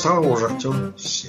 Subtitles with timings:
[0.00, 1.28] Estaba borracho, se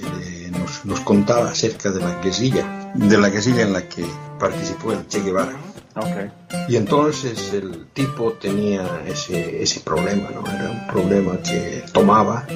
[0.50, 4.02] nos, nos, contaba acerca de la guerrilla, de la guerrilla en la que
[4.40, 5.54] participó el Che Guevara.
[5.94, 6.32] Okay.
[6.68, 10.50] Y entonces el tipo tenía ese, ese problema, ¿no?
[10.50, 12.46] Era un problema que tomaba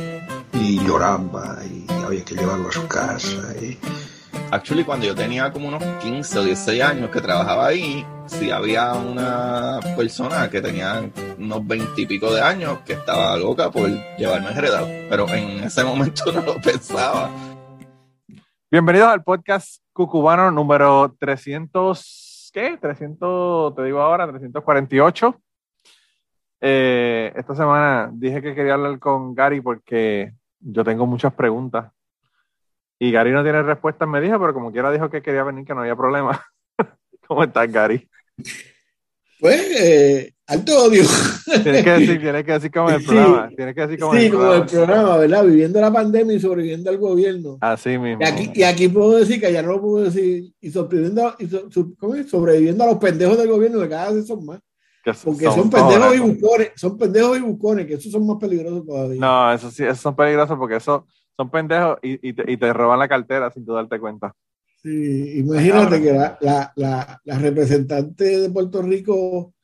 [0.54, 3.54] y lloraba y había que llevarlo a su casa.
[3.60, 3.76] Y...
[4.52, 8.94] Actually, cuando yo tenía como unos 15 o 16 años que trabajaba ahí, sí había
[8.94, 14.50] una persona que tenía unos 20 y pico de años que estaba loca por llevarme
[14.50, 17.28] heredado, pero en ese momento no lo pensaba.
[18.70, 22.78] Bienvenidos al podcast cucubano número 300, ¿qué?
[22.80, 25.40] 300, te digo ahora, 348.
[26.60, 31.95] Eh, esta semana dije que quería hablar con Gary porque yo tengo muchas preguntas.
[32.98, 35.74] Y Gary no tiene respuestas, me dijo, pero como quiera dijo que quería venir, que
[35.74, 36.42] no había problema.
[37.28, 38.08] ¿Cómo estás, Gary?
[39.38, 41.04] Pues, eh, alto odio.
[41.62, 43.06] Tienes que decir, tienes que decir como el Sí.
[43.06, 43.48] programa.
[43.54, 44.64] Tienes que decir como sí, el como programa.
[44.64, 45.44] el programa, ¿verdad?
[45.44, 47.58] Viviendo la pandemia y sobreviviendo al gobierno.
[47.60, 48.22] Así mismo.
[48.22, 52.24] Y aquí, y aquí puedo decir que ya no lo puedo decir, y, sobreviviendo, y
[52.28, 54.60] sobreviviendo a los pendejos del gobierno, que cada vez son más.
[55.04, 58.38] Que Porque son son, pendejos y buscones, son pendejos y buscones, que esos son más
[58.40, 59.20] peligrosos todavía.
[59.20, 61.02] No, eso sí, esos son peligrosos porque esos
[61.36, 64.32] son pendejos y, y, te, y te roban la cartera sin tú darte cuenta.
[64.82, 69.54] Sí, imagínate que la, la, la, la representante de Puerto Rico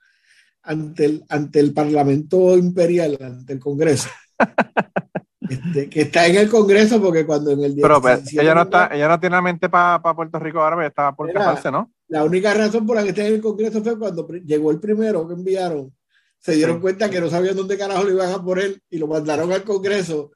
[0.62, 4.09] ante el, ante el Parlamento Imperial, ante el Congreso,
[5.48, 8.62] este, que está en el Congreso porque cuando en el Pero pues, 17 ella no
[8.62, 11.92] está, ella no tiene la mente para Puerto Rico ahora, pero estaba por casarse, ¿no?
[12.08, 15.27] La única razón por la que está en el Congreso fue cuando llegó el primero
[15.27, 15.92] que enviaron,
[16.39, 16.83] se dieron Sí.
[16.83, 20.33] cuenta que no sabían dónde carajo lo iban a poner y lo mandaron al Congreso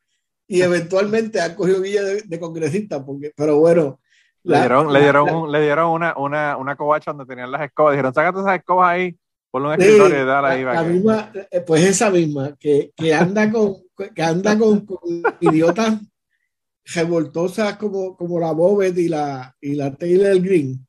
[0.49, 4.01] y eventualmente han cogido guía de, de congresista, porque, pero bueno.
[4.43, 7.27] Le la- dieron, le la- dieron, la- un- le dieron una, una, una covacha donde
[7.27, 7.93] tenían las escobas.
[7.95, 9.17] Dijeron, sácate esas escobas ahí,
[9.51, 10.63] ponle un escritorio y dale ahí.
[10.63, 10.95] la- para la que-".
[10.95, 13.75] misma, eh, pues esa misma, que, que anda con,
[14.15, 14.99] que anda con, con
[15.41, 15.99] idiotas
[16.95, 20.87] revoltosas como, como la Bobet y la, y la Taylor Green.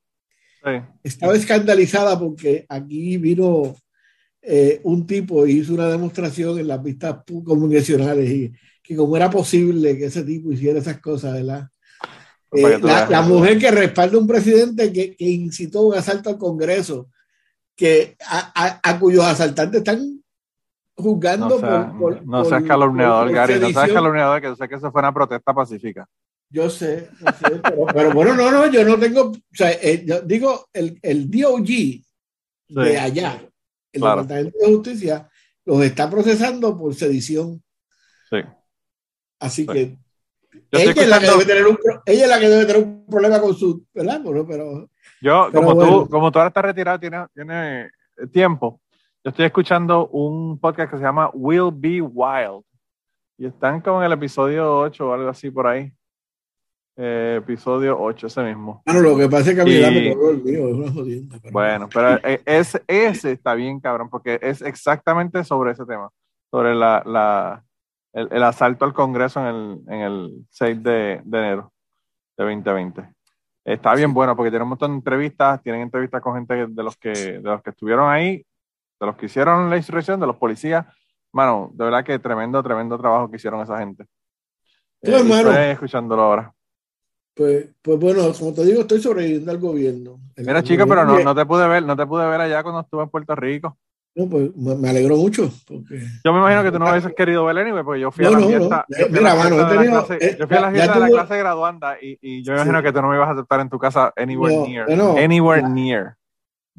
[0.63, 0.71] Sí.
[1.03, 3.75] Estaba escandalizada porque aquí vino
[4.41, 8.51] eh, un tipo y hizo una demostración en las vistas congresionales y
[8.87, 11.67] que cómo era posible que ese tipo hiciera esas cosas, ¿verdad?
[12.49, 16.37] Pues Eh, la, mujer que respalda a un presidente que, que incitó un asalto al
[16.37, 17.09] Congreso,
[17.75, 20.23] que a, a- a cuyos asaltantes están
[20.95, 24.55] juzgando No, seas, por, por- no seas por- calumniador, Gary, no seas calumniador, que yo
[24.55, 26.07] sé que eso fue una protesta pacífica.
[26.49, 30.05] Yo sé, yo sé, pero, pero bueno, no, no, yo no tengo, o sea, eh,
[30.07, 31.67] yo digo, el, el DOG
[32.69, 33.41] de allá,
[33.91, 34.21] el Claro.
[34.21, 35.29] Departamento de Justicia,
[35.65, 37.61] los está procesando por sedición.
[38.29, 38.37] Sí.
[39.39, 39.67] Así Sí.
[39.67, 39.97] que
[40.71, 43.05] ella es, la que debe tener un, pro- ella es la que debe tener un
[43.05, 44.19] problema con su, ¿verdad?
[44.21, 44.89] Bueno, pero
[45.21, 46.03] Yo, Pero como bueno.
[46.03, 47.89] tú, como tú ahora estás retirado, tienes tiene
[48.31, 48.81] tiempo.
[49.23, 52.63] Yo estoy escuchando un podcast que se llama Will Be Wild.
[53.37, 55.91] Y están como en el episodio 8 o algo así por ahí.
[56.99, 58.81] Eh, episodio 8, ese mismo.
[58.85, 61.37] bueno, lo que pasa es que a mí me mío, es una jodienda.
[61.39, 66.09] pero- Bueno, pero eh, ese, ese está bien, cabrón, porque es exactamente sobre ese tema.
[66.49, 67.63] Sobre la, la,
[68.17, 71.71] el, el asalto al Congreso en el, en el 6 de, de enero
[72.35, 73.13] de 2020.
[73.63, 76.97] Está bien bueno porque tiene un montón de entrevistas, tienen entrevistas con gente de los
[76.97, 78.43] que, de los que estuvieron ahí,
[78.99, 80.85] de los que hicieron la insurrección, de los policías.
[81.31, 84.05] Mano, de verdad que tremendo, tremendo trabajo que hicieron esa gente.
[85.03, 85.51] Sí, hermano.
[85.51, 86.53] estoy escuchándolo ahora.
[87.35, 90.19] Pues, pues bueno, como te digo, estoy sobreviviendo al gobierno.
[90.35, 92.81] El Mira, chica, pero no, no te pude ver, no te pude ver allá cuando
[92.81, 93.77] estuve en Puerto Rico.
[94.17, 95.51] No, pues me alegró mucho.
[95.67, 95.99] Porque...
[96.25, 98.31] Yo me imagino que tú no hubieses querido ver anyway, porque yo fui No, a
[98.33, 98.97] la no, fiesta, no.
[98.97, 100.99] yo Mira, mano, he de la tenido- clase, eh, yo fui a la fiesta de
[100.99, 102.63] la clase graduanda y, y yo me Sí.
[102.63, 104.89] imagino que tú no me ibas a aceptar en tu casa anywhere near.
[105.19, 106.15] anywhere la- near.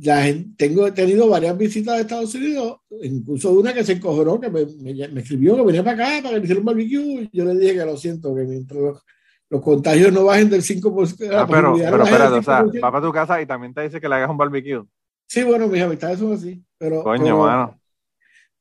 [0.00, 0.25] la
[0.56, 4.64] tengo he tenido varias visitas de Estados Unidos, incluso una que se encojonó, que me,
[4.81, 7.29] me- me escribió que venía para acá para que me hiciera un barbecue.
[7.32, 9.05] Y yo le dije que lo siento, que mientras los,
[9.50, 11.31] los contagios no bajen del 5%.
[11.31, 12.81] la Ah, pero, pero espérate, o sea, 5%.
[12.82, 14.82] va para tu casa y también te dice que le hagas un barbecue.
[15.28, 16.64] Sí, bueno, mis amistades son así.
[16.78, 17.80] Pero, Coño, pero, mano.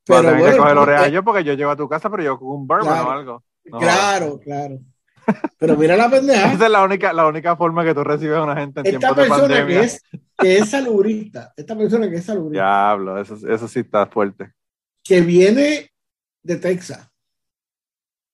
[0.06, 2.40] Pero tener que bueno, coger eh, yo porque yo llego a tu casa, pero yo
[2.40, 3.08] con un bourbon Claro.
[3.08, 3.44] o algo.
[3.66, 4.80] No, claro, claro.
[5.58, 6.48] Pero mira la pendeja.
[6.54, 9.00] Esa es la única, la única forma que tú recibes a una gente en Esta
[9.00, 10.02] tiempos de persona que es,
[10.38, 14.52] que es salubrista, esta persona que es salubrista, Diablo, eso, eso sí está fuerte.
[15.04, 15.90] que viene
[16.44, 17.10] de Texas,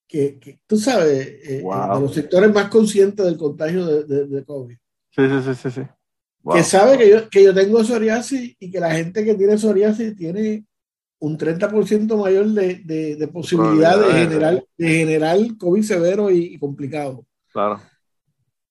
[0.07, 1.95] que, que tú sabes, eh, Wow.
[1.95, 4.77] de los sectores más conscientes del contagio de, de- de COVID,
[5.09, 5.71] Sí, sí, sí, sí.
[5.71, 5.81] sí.
[6.44, 6.57] Wow.
[6.57, 10.16] que sabe que yo, que yo tengo psoriasis y que la gente que tiene psoriasis
[10.16, 10.66] tiene
[11.19, 16.60] un 30% mayor de, de, de posibilidad de generar, de generar COVID severo y, y
[16.60, 17.25] complicado.
[17.50, 17.80] Claro.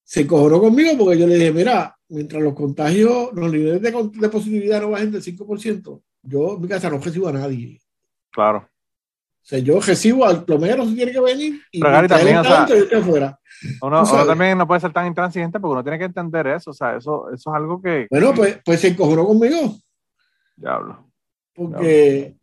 [0.05, 4.29] Se cojonó conmigo porque yo le dije, mira, mientras los contagios, los niveles de, de
[4.29, 7.81] positividad no bajen del 5%, yo en mi casa no recibo a nadie.
[8.31, 8.69] Claro.
[9.45, 12.65] Sea, yo recibo al plomero si tiene que venir y Pero, Gary, también, o sea,
[12.65, 13.39] estoy afuera.
[13.81, 16.71] Uno, uno también no puede ser tan intransigente porque uno tiene que entender eso.
[16.71, 18.07] O sea, eso, eso es algo que.
[18.11, 19.77] Bueno, pues, pues se encojonó conmigo.
[20.57, 21.11] Diablo.
[21.55, 22.37] Porque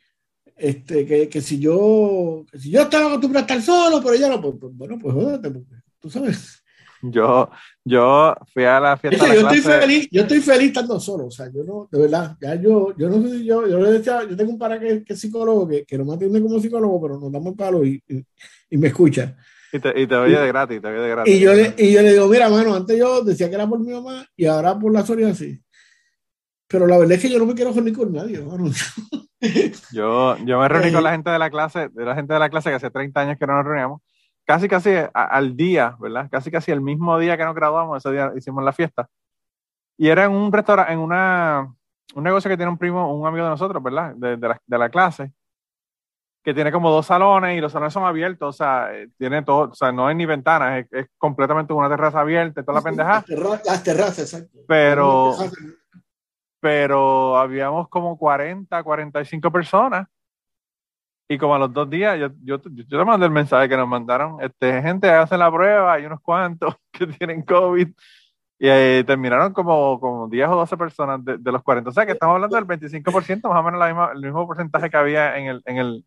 [0.59, 4.29] este, que, que si yo que si yo estaba acostumbrado a estar solo, pero ella
[4.29, 6.58] no, pues, pues, bueno, pues jódete, porque tú sabes.
[7.01, 7.49] Yo,
[7.85, 9.81] yo fui a la Es fiesta de yo la estoy clase.
[9.81, 13.09] feliz, yo estoy feliz estando solo, o sea, yo no, de verdad, ya yo, yo
[13.09, 15.85] no sé si yo, yo decía, yo tengo un para que, que es psicólogo, que,
[15.85, 18.23] que no me atiende como psicólogo, pero nos damos el palo y, y,
[18.71, 19.35] y me escucha.
[19.71, 21.33] Y te, y te oye de gratis, te oye de gratis.
[21.35, 23.79] Y yo, le, y yo le digo, mira, mano, antes yo decía que era por
[23.79, 25.61] mi mamá y ahora por la Soria sí.
[26.67, 28.69] Pero la verdad es que yo no me quiero joder con nadie, mano.
[29.91, 30.93] Yo, yo me reuní Eh.
[30.93, 33.21] con la gente de la clase, de la gente de la clase que hace 30
[33.21, 34.01] años que no nos reuníamos,
[34.49, 36.27] casi casi a- al día, ¿verdad?
[36.31, 39.07] Casi casi el mismo día que nos graduamos, ese día hicimos la fiesta.
[39.95, 41.71] Y era en un restaurante, en una,
[42.15, 44.15] un negocio que tiene un primo, un amigo de nosotros, ¿verdad?
[44.15, 45.31] De, de la, de la clase,
[46.43, 49.69] que tiene como dos salones y los salones son abiertos, o sea, eh, tiene todo,
[49.69, 53.09] o sea, no hay ni ventanas, es, es completamente una terraza abierta toda la pendeja.
[53.17, 54.57] Las, terra- las terrazas, exacto.
[54.67, 55.53] Pero- terrazas.
[56.59, 60.07] pero habíamos como 40, 45 personas.
[61.31, 63.87] Y como a los dos días, yo, yo, yo te mandé el mensaje que nos
[63.87, 67.87] mandaron, este, gente, hacen la prueba, hay unos cuantos que tienen COVID.
[68.61, 71.91] Y eh, terminaron como, como 10 o 12 personas de, de los 40.
[71.91, 74.89] O sea que estamos hablando del 25%, más o menos la misma, el mismo porcentaje
[74.89, 76.05] que había en el, en, el,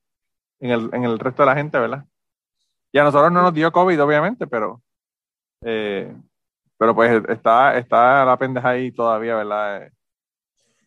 [0.59, 2.05] en, el, en el resto de la gente, ¿verdad?
[2.91, 4.83] Y a nosotros no nos dio COVID, obviamente, pero,
[5.63, 6.13] eh,
[6.77, 9.85] pero pues está, está la pendeja ahí todavía, ¿verdad?
[9.85, 9.93] Eh,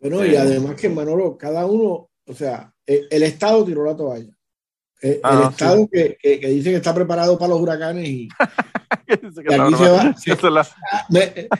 [0.02, 4.32] Bueno, y además que Manolo, cada uno, o sea, el, el Estado tiró la toalla.
[5.02, 8.08] El, Ah, el no, Estado que, que, que dice que está preparado para los huracanes
[8.08, 8.30] y
[9.08, 9.42] Esa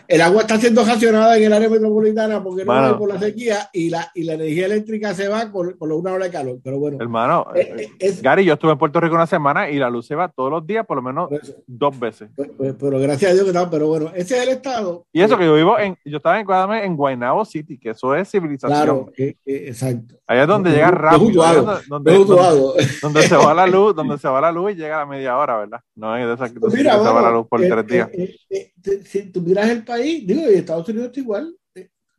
[0.08, 2.88] el agua está siendo racionada en el área metropolitana porque no Mano.
[2.88, 6.26] hay por la sequía y la, y la energía eléctrica se va por una hora
[6.26, 6.58] de calor.
[6.64, 9.78] Pero bueno, Hermano, eh, eh, es, Gary, yo estuve en Puerto Rico una semana y
[9.78, 12.30] la luz se va todos los días, por lo menos pues, dos veces.
[12.36, 13.70] pues, pues, pero gracias a Dios que está.
[13.70, 15.06] Pero bueno, ese es el Estado.
[15.12, 18.30] Y eso que yo vivo en, yo estaba en, en Guaynabo City, que eso es
[18.30, 18.78] civilización.
[18.78, 20.16] Claro, eh, eh, exacto.
[20.28, 24.28] Allá es donde llega rápido, donde, donde, donde- donde se va la luz, donde se
[24.28, 25.80] va la luz y llega a la media hora, ¿verdad?
[25.96, 26.98] No es de que mira,
[27.36, 28.10] luz por eh, tres días.
[28.14, 28.72] eh, eh,
[29.06, 31.56] si tú miras el país, digo, y Estados Unidos está igual,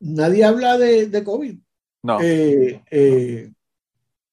[0.00, 1.58] nadie habla de, de COVID.
[2.02, 3.50] No, Eh, eh,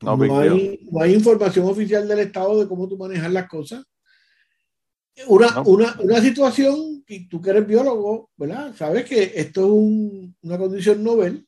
[0.01, 3.83] no, hay, no hay información oficial del Estado de cómo tú manejas las cosas.
[5.27, 5.63] Una, No.
[5.63, 8.73] una, una situación, y tú que eres biólogo, ¿verdad?
[8.75, 11.47] Sabes que esto es un- una condición novel,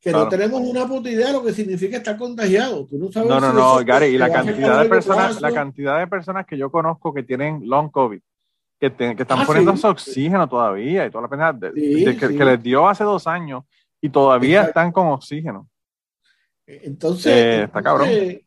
[0.00, 2.86] que no tenemos una puta idea de lo que significa estar contagiado.
[2.86, 5.52] Tú no sabes No, no, si no, eso Gary, y la cantidad de personas, la
[5.52, 8.20] cantidad de personas que yo conozco que tienen long COVID,
[8.80, 9.86] que, te- que están Ah, poniéndose sí.
[9.88, 12.36] oxígeno todavía y toda la pendeja de- Sí, de que, sí.
[12.36, 13.64] que les dio hace dos años
[14.00, 14.68] y todavía Exacto.
[14.70, 15.68] están con oxígeno.
[16.66, 18.40] Entonces, Eh, está entonces,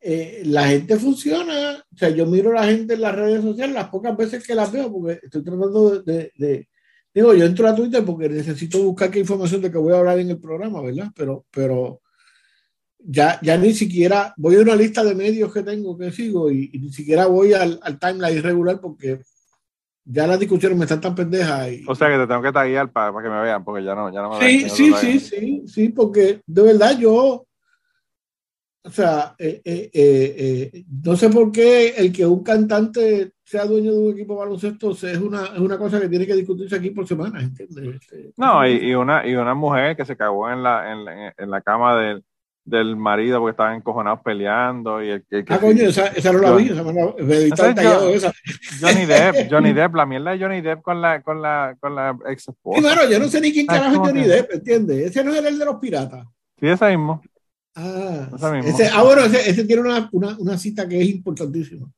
[0.00, 1.84] eh, la gente funciona.
[1.92, 4.54] O sea, yo miro a la gente en las redes sociales las pocas veces que
[4.54, 6.68] las veo, porque estoy tratando de, de- de-
[7.12, 10.18] digo, yo entro a Twitter porque necesito buscar qué información de que voy a hablar
[10.20, 11.08] en el programa, ¿verdad?
[11.14, 12.00] Pero, pero
[12.98, 16.70] ya, ya ni siquiera voy a una lista de medios que tengo que sigo y,
[16.72, 19.20] y ni siquiera voy al, al timeline regular porque
[20.04, 21.70] ya las discusiones me están tan pendejas.
[21.72, 24.12] Y, O sea que te tengo que taguear para que me vean, porque ya no,
[24.12, 24.48] ya no me.
[24.48, 27.46] Sí, tengo sí, sí, sí, sí, porque de verdad yo,
[28.82, 33.92] o sea, eh, eh, eh, no sé por qué el que un cantante sea dueño
[33.92, 36.90] de un equipo de baloncesto es una, es una cosa que tiene que discutirse aquí
[36.90, 37.96] por semana, ¿entiendes?
[38.00, 41.34] Este, No, y, y una, y una mujer que se cagó en la, en, la-
[41.36, 42.24] en la cama del,
[42.64, 46.38] del marido porque estaban encojonados peleando y el, el que ah, coño, esa, esa no
[46.38, 48.08] la vi, esa no la yo.
[48.10, 48.32] esa.
[48.80, 52.16] Johnny Depp, Johnny Depp, la mierda de Johnny Depp con la, con la, con la
[52.28, 52.80] ex Sí, esposa.
[52.80, 54.28] mano, yo no sé ni quién Ay, carajo es ¿cómo Johnny que?
[54.28, 55.06] Depp, ¿entiendes?
[55.10, 56.26] Ese no era el de los piratas.
[56.58, 57.22] Sí, esa mismo.
[57.74, 58.70] Ah, Esa misma.
[58.70, 61.90] ese, ah bueno, ese, ese tiene una, una, una cita que es importantísima.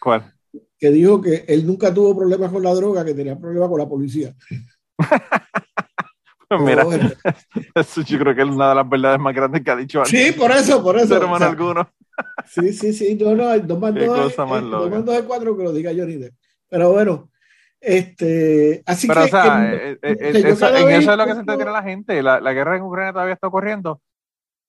[0.00, 0.32] ¿Cuál?
[0.78, 3.88] que dijo que él nunca tuvo problemas con la droga, que tenía problemas con la
[3.88, 4.32] policía.
[6.60, 7.10] Mira, bueno,
[7.74, 10.10] eso yo creo que es una de las verdades más grandes que ha dicho antes.
[10.10, 11.08] sí, por eso, por eso.
[11.08, 11.88] ser O humano sea, alguno.
[12.46, 14.78] sí, sí, sí, no, no, hay dos más Qué dos, cosa más eh, loca.
[14.78, 16.34] dos más dos de cuatro que lo diga Johnny Depp.
[16.70, 17.30] Pero bueno,
[17.80, 21.16] este, así Pero, que, o sea, que- eh, eh, que yo eso- en eso es
[21.18, 22.22] lo que se entretiene la gente.
[22.22, 24.00] La, la guerra en Ucrania todavía está ocurriendo.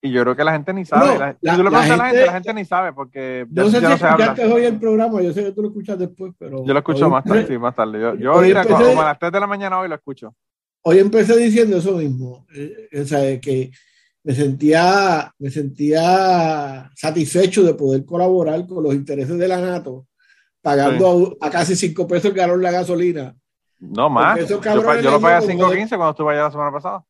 [0.02, 1.06] Y yo creo que la gente ni sabe.
[1.06, 2.64] No, La- la- si tú le la preguntas a la gente, gente- la gente ni
[2.64, 4.24] sabe porque ya, no sé ya si no se habla.
[4.26, 7.04] escuchaste hoy el programa, yo sé que tú lo escuchas después, pero Yo lo escucho
[7.04, 8.00] hoy más tarde, sí, más tarde.
[8.00, 10.34] Yo, yo Hoy ahorita, empecé- como a las 3 de la mañana hoy lo escucho.
[10.82, 13.70] Hoy empecé diciendo eso mismo, eh, o sea, que
[14.22, 20.06] me sentía, me sentía satisfecho de poder colaborar con los intereses de la NATO,
[20.62, 23.34] pagando a, a casi cinco pesos el galón la gasolina.
[23.78, 24.38] No más.
[24.40, 27.04] Yo, yo lo pagué a leyendo como 5.15 cuando estuve allá la semana pasada.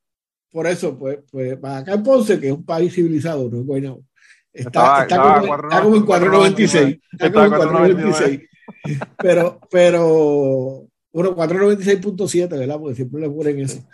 [0.53, 3.67] Por eso, pues, pues para acá en Ponce, que es un país civilizado, no es
[3.67, 4.05] Guaynabo.
[4.53, 7.01] Está, Estaba- está estaba como, a está como en 4.96.
[7.13, 8.49] Está como en a 4.99.
[8.85, 9.09] 4.96.
[9.19, 12.79] Pero, pero, bueno, 4.96.7, ¿verdad?
[12.79, 13.85] Porque siempre le ponen eso.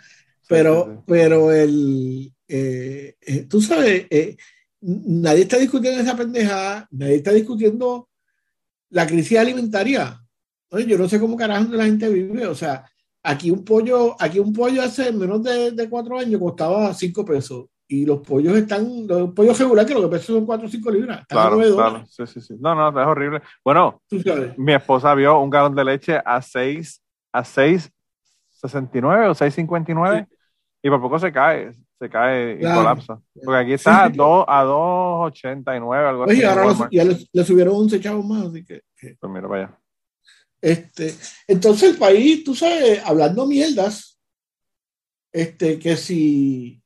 [0.47, 4.37] Pero, pero el, eh, eh, tú sabes, eh,
[4.81, 8.09] nadie está discutiendo esa pendejada, nadie está discutiendo
[8.89, 10.21] la crisis alimentaria.
[10.71, 12.85] Yo no sé cómo carajo la gente vive, o sea,
[13.23, 17.65] aquí un pollo, aquí un pollo hace menos de, de cuatro años costaba cinco pesos
[17.87, 20.91] y los pollos están, los pollos regulares que lo que pesan son cuatro o cinco
[20.91, 22.05] libras, están a Claro, claro.
[22.07, 22.55] Sí, sí, sí.
[22.59, 23.41] No, no, es horrible.
[23.63, 24.57] Bueno, tú sabes.
[24.57, 27.01] mi esposa vio un galón de leche a 6,
[27.37, 30.27] a 6.69 o 6.59
[30.83, 32.77] y por poco se cae, se cae y Claro.
[32.81, 33.19] colapsa.
[33.43, 34.17] Porque aquí está a Sí, sí.
[34.17, 36.31] 2 a 2.89, algo así.
[36.33, 39.47] Oye, en ahora ya le, le subieron 11 chavos más, así que, que- Pues mira,
[39.47, 39.77] vaya.
[40.61, 41.13] Este,
[41.47, 44.19] entonces el país, tú sabes, hablando mierdas,
[45.31, 46.81] este, que si,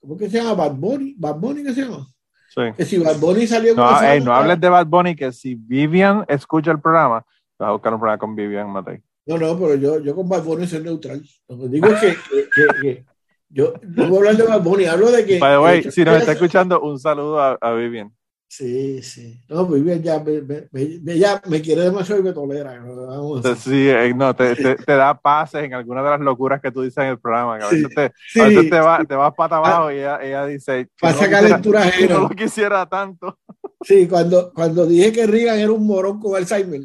[0.00, 0.54] ¿cómo que se llama?
[0.54, 2.06] Bad Bunny, Bad Bunny, ¿qué se llama?
[2.48, 2.62] Sí.
[2.76, 5.54] Que si Bad Bunny salió con No, ey, no hables de Bad Bunny, que si
[5.54, 7.24] Vivian escucha el programa,
[7.58, 9.00] vas a buscar un programa con Vivian Matei.
[9.26, 11.22] No, no, pero yo, yo con Bad Bunny soy neutral.
[11.48, 13.04] Lo que digo es que, que- que- que
[13.48, 15.38] yo no voy a hablar de Bad Bunny, hablo de que.
[15.38, 18.12] By the way, que- si nos está escuchando, un saludo a, a Vivian.
[18.48, 19.40] Sí, sí.
[19.48, 22.78] No, bien, ya me, me- me- ella me quiere demasiado y me tolera.
[22.80, 26.60] Vamos a sí, eh, no, te, te, te da pases en algunas de las locuras
[26.62, 27.58] que tú dices en el programa.
[27.58, 29.96] Que a veces Sí, te, a Sí, veces te, va, te vas pata abajo y
[29.96, 33.36] ella, ella dice pasa no, calentura no lo quisiera tanto.
[33.82, 36.82] Sí, cuando, cuando dije que Reagan era un morón con Alzheimer.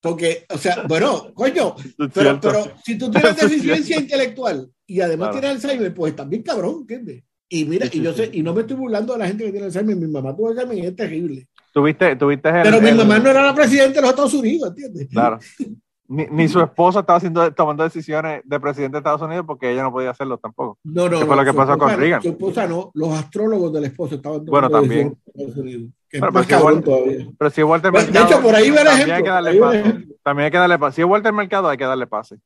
[0.00, 1.74] Porque, o sea, bueno, coño,
[2.14, 5.40] pero, pero si tú tienes deficiencia intelectual y además Claro.
[5.40, 7.24] tienes Alzheimer, pues también cabrón, ¿entiendes?
[7.48, 8.18] Y mira, Sí, sí, y yo sí.
[8.24, 10.48] sé, y no me estoy burlando de la gente que tiene Alzheimer, mi mamá tuvo
[10.50, 11.48] Alzheimer y es terrible.
[11.72, 14.68] Tuviste, tuviste el, Pero mi el- mamá no era la presidenta de los Estados Unidos,
[14.70, 15.08] ¿entiendes?
[15.10, 15.38] Claro.
[16.10, 19.82] Ni, ni su esposo estaba haciendo, tomando decisiones de presidente de Estados Unidos porque ella
[19.82, 20.78] no podía hacerlo tampoco.
[20.82, 22.22] No, no, ¿Qué fue no, lo que pasó con esposa Reagan?
[22.22, 25.08] Su esposa no, los astrólogos del esposo estaban Bueno, tomando también.
[25.08, 27.28] decisiones en Estados Unidos, Bueno, pero si todavía.
[27.38, 29.30] Pero si Walter Bueno, de Mercado, hecho, por ahí va el también hay ejemplo, que
[29.30, 30.08] darle pase.
[30.22, 30.94] También hay que darle pase.
[30.96, 32.36] Si es Walter Mercado, hay que darle pase.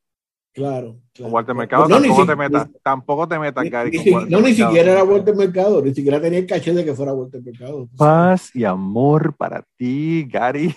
[0.54, 0.97] Claro.
[1.14, 1.33] claro.
[1.33, 3.90] Walter Mercado No, ni tampoco si- te metas, ni- tampoco te metas, ni- Gary.
[4.04, 4.69] ni Walter no, ni Mercado.
[4.71, 7.88] siquiera era Walter Mercado, ni siquiera tenía el caché de que fuera Walter Mercado.
[7.97, 10.75] Paz y amor para ti, Gary.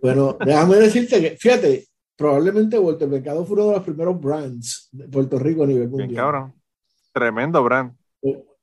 [0.00, 5.08] Bueno, déjame decirte que, fíjate, probablemente Walter Mercado fue uno de los primeros brands de
[5.08, 6.08] Puerto Rico a nivel mundial.
[6.08, 6.54] Bien cabrón.
[7.12, 7.92] Tremendo brand.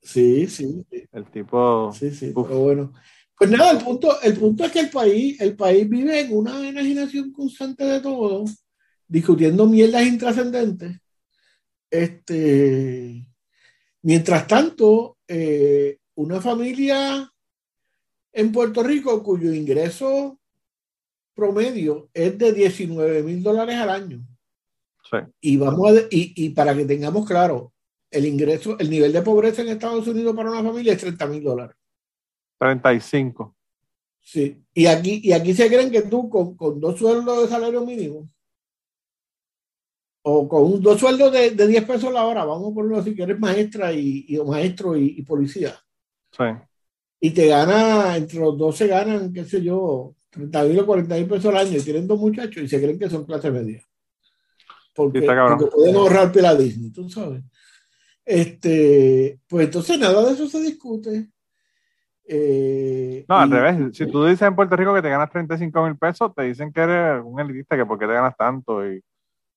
[0.02, 1.92] Sí, sí, sí, El tipo.
[1.94, 2.48] sí, sí, Uf.
[2.48, 2.94] pero bueno.
[3.38, 6.68] Pues nada, el punto, el punto es que el país, el país vive en una
[6.68, 8.46] enajenación constante de todo,
[9.08, 10.98] discutiendo mierdas intrascendentes.
[11.90, 13.28] Este,
[14.04, 17.30] mientras tanto, eh, una familia
[18.32, 20.40] en Puerto Rico cuyo ingreso
[21.36, 24.26] promedio es de 19 mil dólares al año.
[25.10, 25.18] Sí.
[25.42, 27.74] Y vamos a, y, y para que tengamos claro,
[28.10, 31.44] el ingreso, el nivel de pobreza en Estados Unidos para una familia es 30 mil
[31.44, 31.76] dólares.
[32.60, 33.56] 35.
[34.22, 34.64] Sí.
[34.74, 38.28] Y aquí, y aquí se creen que tú con, con dos sueldos de salario mínimo
[40.24, 43.14] o con un, dos sueldos de, de 10 pesos la hora, vamos a ponerlo así,
[43.16, 45.76] que eres maestra y, y- o maestro y, y policía,
[46.32, 46.44] Sí.
[47.20, 51.16] y te gana, entre los dos se ganan, qué sé yo, 30 mil o 40
[51.16, 53.82] mil pesos al año y tienen dos muchachos y se creen que son clase media.
[54.94, 57.42] Porque, Sí, porque pueden ahorrar pela Disney, tú sabes.
[58.24, 61.30] Este, pues entonces nada de eso se discute.
[62.28, 63.98] Eh, No, al y- revés.
[63.98, 66.82] Si tú dices en Puerto Rico que te ganas 35 mil pesos, te dicen que
[66.82, 69.02] eres un elitista, que por qué te ganas tanto y, y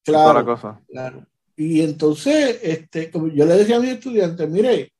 [0.04, 0.80] toda la cosa.
[0.88, 1.24] claro.
[1.56, 4.92] Y entonces, este, como yo le decía a mis estudiantes, mire,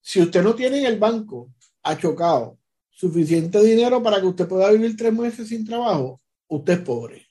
[0.00, 1.48] si usted no tiene en el banco
[1.82, 2.58] achocado
[2.94, 7.26] suficiente dinero para que usted pueda vivir tres meses sin trabajo, usted es pobre.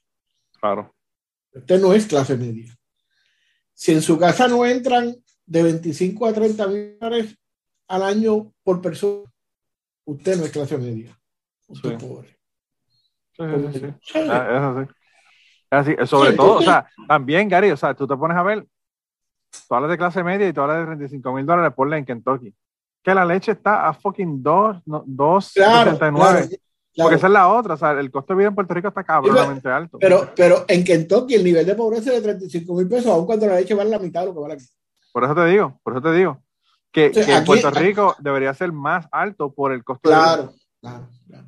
[0.60, 0.94] Claro.
[1.54, 2.76] Usted no es clase media.
[3.74, 5.16] Si en su casa no entran
[5.46, 7.38] de 25 a 30 mil dólares
[7.88, 9.32] al año por persona,
[10.06, 11.18] usted no es clase media.
[11.68, 11.96] Usted Sí.
[11.96, 12.38] es pobre.
[14.30, 14.86] Ah.
[15.72, 18.68] Así, sobre Sí, todo, o sea, también, Gary, o sea, tú te pones a ver,
[19.68, 22.54] tú hablas de clase media y tú hablas de 35 mil dólares por en Kentucky.
[23.04, 25.54] Que la leche está a fucking 2, no, 2.69.
[25.54, 26.48] Claro, claro, claro.
[26.96, 29.04] Porque esa es la otra, o sea, el costo de vida en Puerto Rico está
[29.04, 29.98] cabronamente alto.
[30.00, 33.48] Pero, pero en Kentucky el nivel de pobreza es de 35 mil pesos, aun cuando
[33.48, 34.66] la leche vale la mitad de lo que vale aquí.
[35.12, 36.42] Por eso te digo, por eso te digo,
[36.92, 40.24] que, que en Puerto aquí- Rico debería ser más alto por el costo de vida.
[40.36, 41.48] Claro, claro, claro.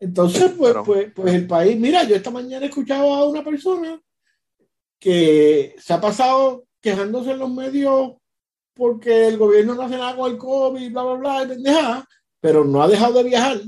[0.00, 4.00] Entonces, pues, Pero- pues, pues el país, mira, yo esta mañana escuchaba a una persona
[4.98, 8.12] que se ha pasado quejándose en los medios
[8.74, 12.06] porque el gobierno no hace nada con el COVID, bla, bla, bla, y pendejada,
[12.40, 13.60] pero no ha dejado de viajar.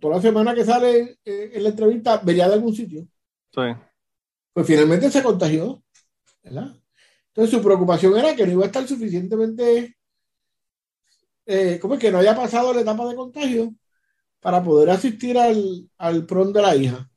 [0.00, 3.06] Toda la semana que sale eh, en la entrevista, venía de algún sitio.
[3.54, 3.62] Sí,
[4.52, 5.82] Pues finalmente se contagió,
[6.42, 6.74] ¿verdad?
[7.28, 9.96] Entonces su preocupación era que no iba a estar suficientemente
[11.50, 13.74] eh, ¿cómo es que no haya pasado la etapa de contagio
[14.38, 17.10] para poder asistir al, al prom de la hija?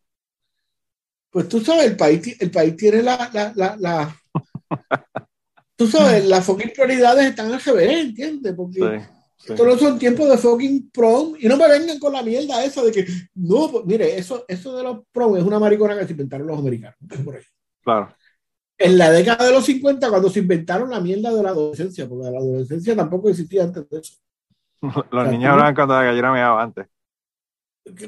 [1.30, 4.18] Pues tú sabes, el país, el país tiene la, la, la, la
[5.82, 8.54] tú sabes, las fucking prioridades están al revés, ¿entiendes?
[8.56, 9.02] Porque
[9.36, 12.84] Sí, no son tiempos de fucking prom y no me vengan con la mierda esa
[12.84, 16.12] de que, no, pues, mire, eso, eso de los prom es una maricona que se
[16.12, 16.96] inventaron los americanos.
[17.26, 17.42] por ahí.
[17.84, 18.14] claro.
[18.78, 22.30] En la década de los 50, cuando se inventaron la mierda de la adolescencia, porque
[22.30, 24.16] la adolescencia tampoco existía antes de eso.
[24.82, 26.88] Los sea, niños hablaban cuando la gallina meaba antes.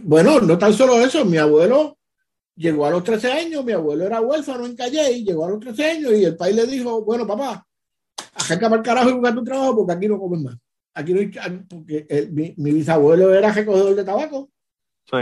[0.04, 1.98] Bueno, no tan solo eso, mi abuelo
[2.56, 5.60] llegó a los 13 años, mi abuelo era huérfano en Calle y llegó a los
[5.60, 7.66] 13 años y el país le dijo, bueno, papá,
[8.36, 10.56] arranca para el carajo y busca tu trabajo porque aquí no comes más.
[10.96, 11.32] Aquí no hay,
[11.68, 14.50] porque el- mi, mi bisabuelo era recogedor de tabaco
[15.06, 15.18] Sí.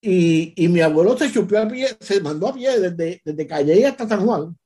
[0.00, 3.86] y, y mi abuelo se chupió a pie, se mandó a pie desde, desde Calle
[3.86, 4.56] hasta San Juan,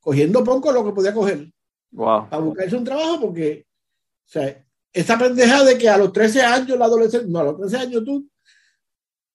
[0.00, 1.50] cogiendo poco lo que podía coger
[1.92, 2.28] Wow.
[2.30, 6.78] para buscarse un trabajo porque, o sea, esa pendeja de que a los 13 años
[6.78, 8.29] la adolescencia, no, a los 13 años tú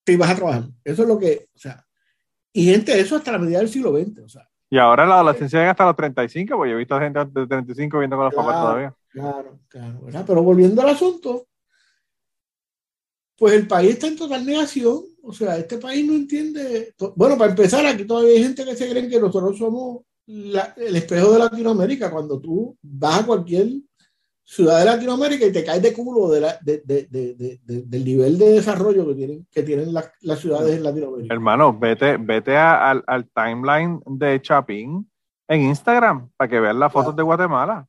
[0.05, 0.63] te ibas a trabajar.
[0.83, 1.85] Eso es lo que, o sea,
[2.53, 5.59] y gente, eso hasta la medida del siglo XX, o sea, Y ahora la adolescencia
[5.59, 8.53] llega hasta los 35, porque yo he visto gente de 35 viendo con los papás
[8.53, 8.65] Claro.
[8.65, 8.95] todavía.
[9.09, 10.23] claro, claro, ¿verdad?
[10.25, 11.47] Pero volviendo al asunto,
[13.37, 17.51] pues el país está en total negación, o sea, este país no entiende, bueno, para
[17.51, 21.39] empezar, aquí todavía hay gente que se creen que nosotros somos la- el espejo de
[21.39, 23.67] Latinoamérica, cuando tú vas a cualquier
[24.47, 27.81] ciudad de Latinoamérica y te caes de culo de la- de- de- de- de- de-
[27.81, 31.33] del nivel de desarrollo que tienen, que tienen las, las ciudades en Latinoamérica.
[31.33, 35.09] Hermano, vete, vete a- al, al timeline de Chapín
[35.47, 37.87] en Instagram para que vean las fotos de Guatemala.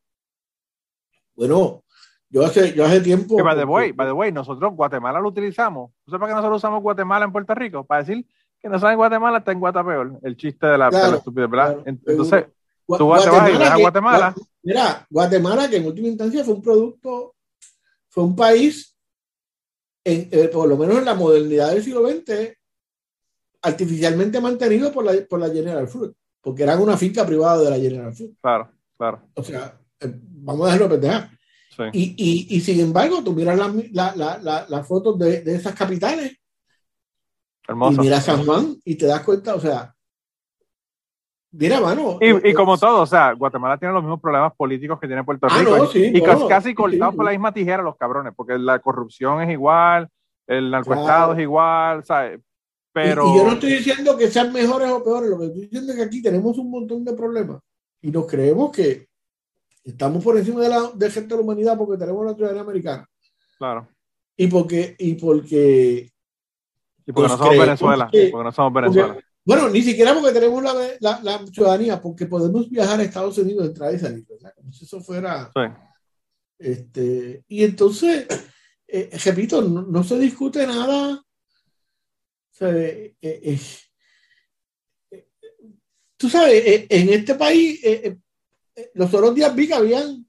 [1.34, 1.82] Bueno,
[2.30, 3.36] yo hace, yo hace tiempo...
[3.36, 5.90] Que by the way, by the way, nosotros Guatemala lo utilizamos.
[6.04, 7.84] ¿Tú sabes para qué nosotros usamos Guatemala en Puerto Rico?
[7.84, 8.26] Para decir
[8.58, 10.18] que no saben Guatemala está en Guatapeor.
[10.22, 11.66] El chiste de la, de la Claro, estupidez, ¿verdad?
[11.74, 12.46] claro, En- Entonces,
[12.88, 14.34] Gua- tú vas, te vas y ves a que- Guatemala.
[14.34, 17.36] Gua- Mira, Guatemala, que en última instancia fue un producto,
[18.08, 18.98] fue un país,
[20.02, 22.52] en, eh, por lo menos en la modernidad del siglo XX,
[23.62, 27.76] artificialmente mantenido por la, por la General Fruit, porque eran una finca privada de la
[27.76, 28.34] General Fruit.
[28.40, 29.28] claro, claro.
[29.34, 31.30] O sea, eh, vamos a dejarlo pendejar.
[31.76, 31.82] Sí.
[31.92, 36.36] Y, y, y sin embargo, tú miras las la, la, fotos de, de esas capitales
[37.68, 39.95] y miras San Juan y te das cuenta, o sea,
[41.58, 42.18] mira, mano.
[42.20, 45.46] Y, y como todo, o sea, Guatemala tiene los mismos problemas políticos que tiene Puerto
[45.50, 45.76] Ah, Rico.
[45.76, 47.16] no, y- sí, y no, casi, cortados sí.
[47.16, 50.08] por la misma tijera los cabrones, porque la corrupción es igual,
[50.46, 51.32] el narcoestado Claro.
[51.34, 52.40] es igual, ¿sabes?
[52.92, 53.26] Pero.
[53.26, 55.92] Y, y yo no estoy diciendo que sean mejores o peores, lo que estoy diciendo
[55.92, 57.60] es que aquí tenemos un montón de problemas
[58.00, 59.06] y nos creemos que
[59.84, 63.06] estamos por encima de la, del resto de la humanidad porque tenemos la ciudadanía americana
[63.58, 63.86] Claro.
[64.36, 66.10] y porque, y porque
[67.06, 68.08] Y porque no somos Venezuela.
[68.10, 69.16] que- porque no somos Venezuela.
[69.46, 73.66] Bueno, ni siquiera porque tenemos la, la, la ciudadanía, porque podemos viajar a Estados Unidos,
[73.68, 74.52] entrar y salir, ¿verdad?
[74.56, 75.62] Como si eso fuera, Sí.
[76.58, 78.26] este, y entonces,
[78.88, 81.14] eh, repito, no, no se discute nada.
[81.14, 81.24] O
[82.50, 83.60] sea, eh, eh,
[86.16, 87.80] tú sabes, en este país,
[88.94, 90.26] los otros días vi que habían,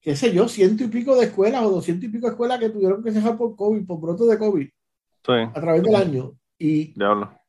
[0.00, 2.70] qué sé yo, ciento y pico de escuelas o doscientos y pico de escuelas que
[2.70, 6.36] tuvieron que cerrar por COVID, por brotes de COVID Sí, a través del año.
[6.58, 7.39] Y, diablo.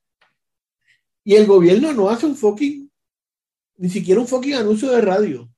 [1.23, 2.89] Y el gobierno no hace un fucking,
[3.77, 5.49] ni siquiera un fucking anuncio de radio,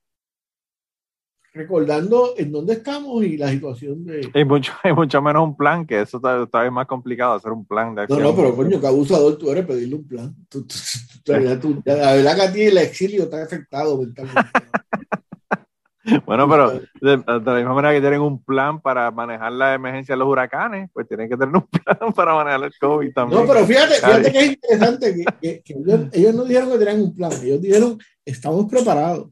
[1.53, 4.31] recordando en dónde estamos y la situación de...
[4.33, 7.65] Y mucho, y mucho menos un plan, que eso está, está más complicado, hacer un
[7.65, 8.21] plan de No, acción.
[8.23, 10.35] no, pero coño, qué abusador tú eres pedirle un plan.
[10.49, 10.75] Tú- tú-
[11.61, 14.49] tú- la verdad que a ti el exilio ha afectado mentalmente.
[16.25, 20.13] Bueno, pero de, de la misma manera que tienen un plan para manejar la emergencia
[20.15, 23.41] de los huracanes, pues tienen que tener un plan para manejar el COVID también.
[23.41, 26.77] No, pero fíjate, fíjate que es interesante que, que- que ellos, ellos no dijeron que
[26.77, 29.29] tenían un plan, ellos dijeron estamos preparados.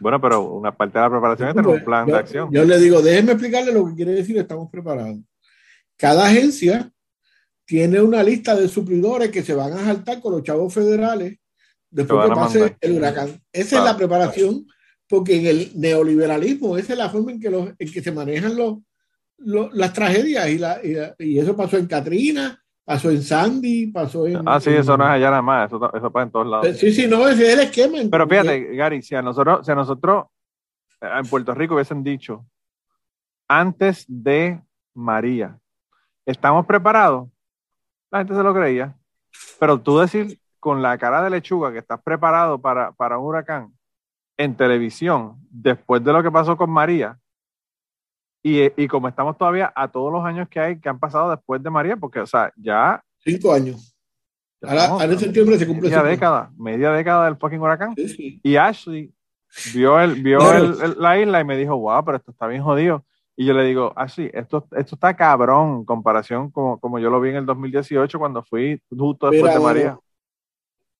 [0.00, 2.48] Bueno, pero una parte de la preparación es tener un plan yo, de acción.
[2.52, 5.18] Yo le digo, déjenme explicarle lo que quiere decir estamos preparados.
[5.96, 6.90] Cada agencia
[7.64, 11.38] tiene una lista de suplidores que se van a saltar con los chavos federales
[11.88, 12.76] después que pase mandar.
[12.80, 13.40] el huracán.
[13.52, 13.84] Esa Claro.
[13.86, 14.66] es la preparación,
[15.12, 18.56] porque en el neoliberalismo esa es la forma en que, los, en que se manejan
[18.56, 18.78] los,
[19.36, 23.88] los- las tragedias y, la, y, la- y eso pasó en Katrina, pasó en Sandy,
[23.88, 24.40] pasó en...
[24.48, 26.78] Ah, sí, eso no es allá nada más, eso, eso pasa en todos lados.
[26.78, 27.98] Sí, sí, no, ese es el esquema.
[28.10, 30.24] Pero fíjate, Gary, si a nosotros, si a nosotros
[31.02, 32.46] eh, en Puerto Rico hubiesen dicho
[33.48, 34.62] antes de
[34.94, 35.58] María,
[36.24, 37.28] ¿estamos preparados?
[38.10, 38.96] La gente se lo creía.
[39.60, 43.74] Pero tú decir con la cara de lechuga que estás preparado para, para un huracán
[44.36, 47.18] en televisión, después de lo que pasó con María,
[48.42, 51.62] y, y como estamos todavía a todos los años que hay, que han pasado después
[51.62, 53.02] de María, porque, o sea, ya.
[53.18, 53.94] Cinco años.
[54.60, 57.60] ya Ahora, estamos ahora en septiembre se cumple media cinco década, media década del fucking
[57.60, 57.94] huracán.
[57.94, 58.40] Sí, sí.
[58.42, 59.14] Y Ashley
[59.72, 60.64] vio, el, vio Claro.
[60.64, 63.04] el- el- la isla y me dijo, wow, pero esto está bien jodido.
[63.36, 67.20] Y yo le digo, sí, esto, esto está cabrón en comparación como, como yo lo
[67.20, 69.98] vi en el 2018 cuando fui justo después Mira, de María.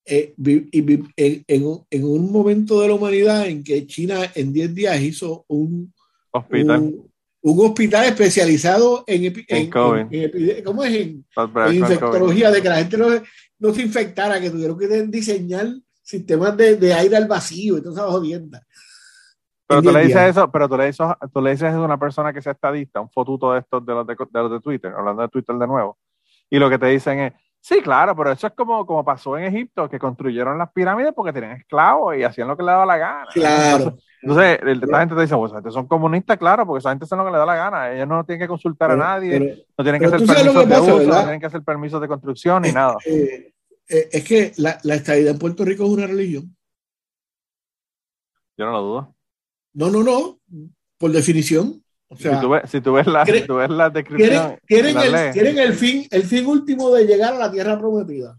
[0.05, 4.21] Eh, vi- vi- en, en un- en un momento de la humanidad en que China
[4.35, 5.93] en 10 días hizo un,
[6.33, 6.81] Hospital.
[6.81, 7.11] un,
[7.43, 10.07] un hospital especializado en, epi- En en- COVID.
[10.11, 10.95] en- ¿cómo es?
[10.95, 11.73] El COVID.
[11.73, 13.07] infectología, de que la gente no,
[13.59, 15.69] no se infectara, que tuvieron que diseñar
[16.03, 18.63] sistemas de, de aire al vacío y todas esas jodiendas.
[19.69, 21.85] Pero tú le 10 dices eso, pero tú le dices, tú le dices eso a
[21.85, 24.61] una persona que sea estadista, un fotuto de estos de los de, de los de
[24.61, 25.97] Twitter, hablando de Twitter de nuevo.
[26.51, 29.45] Y lo que te dicen es, sí, claro, pero eso es como, como pasó en
[29.45, 32.97] Egipto, que construyeron las pirámides porque tenían esclavos y hacían lo que les daba la
[32.99, 33.27] gana.
[33.33, 33.97] Claro.
[34.21, 37.31] Entonces, esta gente te dice, pues son comunistas, claro, porque esa gente hace lo que
[37.31, 37.93] les da la gana.
[37.93, 40.81] Ellos no tienen que consultar Pero- a nadie, pero, no tienen que hacer permisos de
[40.81, 42.97] uso, no tienen que hacer permisos de construcción ni nada.
[43.07, 43.53] eh,
[43.89, 46.57] eh, es que la, la estadidad en Puerto Rico es una religión.
[48.57, 49.15] Yo no lo dudo.
[49.75, 50.39] No, no, no,
[50.99, 51.82] por definición.
[52.13, 54.35] O sea, si, tú ves, si tú ves la, tiene- si tú ves la descripción,
[54.35, 58.39] la el, fin, el fin último de llegar a la tierra prometida,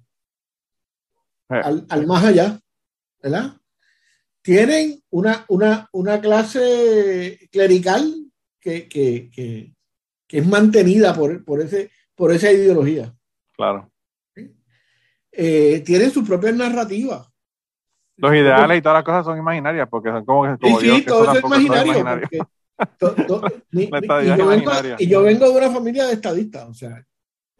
[1.50, 2.60] eh, al, al más allá,
[3.22, 3.58] ¿verdad?
[4.44, 8.14] Tienen una, una, una clase clerical
[8.60, 9.74] que, que, que,
[10.28, 13.14] que es mantenida por, por, ese, por esa ideología.
[13.54, 13.90] claro.
[15.36, 17.28] Eh, tienen sus propias narrativas.
[18.18, 20.98] Los ideales y todas las cosas son imaginarias porque son como, Sí, como sí, Dios,
[21.00, 22.28] que todo eso es tampoco es todo imaginario.
[22.98, 23.42] To- to-
[23.72, 23.90] y,
[24.38, 27.04] yo vengo, y yo vengo de una familia de estadistas, o sea.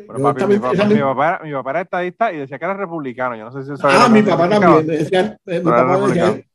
[0.08, 3.36] Papi, mi, papá, mi, papá era, mi papá era estadista y decía que era republicano.
[3.36, 4.88] Yo no sé si sabes ah, mi eso papá también.
[4.88, 6.46] Me decía, eh, mi, papá me decía,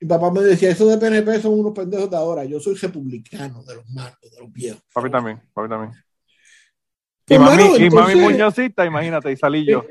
[0.00, 2.44] mi papá me decía, eso de PNP son unos pendejos de ahora.
[2.44, 4.80] Yo soy republicano de los malos, de los viejos.
[4.92, 5.92] Papi también, papi también.
[7.26, 9.84] Pues, y mami, mano, y mami entonces, muñozista, imagínate, y salí yo.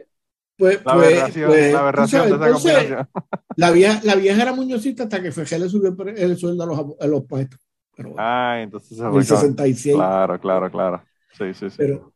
[0.56, 3.10] Pues, La pues, aberración, pues, la aberración sabes, de esa entonces, combinación.
[3.56, 6.68] la vieja, la vieja era muñozista hasta que Fejé le subió el, el sueldo a
[6.68, 7.62] los, a los maestros.
[7.96, 9.96] Pero bueno, Ay, entonces se fue el con- 66.
[9.96, 11.04] Claro, claro, claro.
[11.38, 11.76] Sí, sí, sí.
[11.78, 12.12] Pero,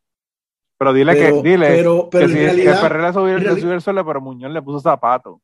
[0.78, 3.44] Pero, dile pero, que, dile pero, pero que si realidad, que Ferrer le subió, en
[3.44, 5.38] le reali- subió el suelo, pero Muñoz le puso zapatos.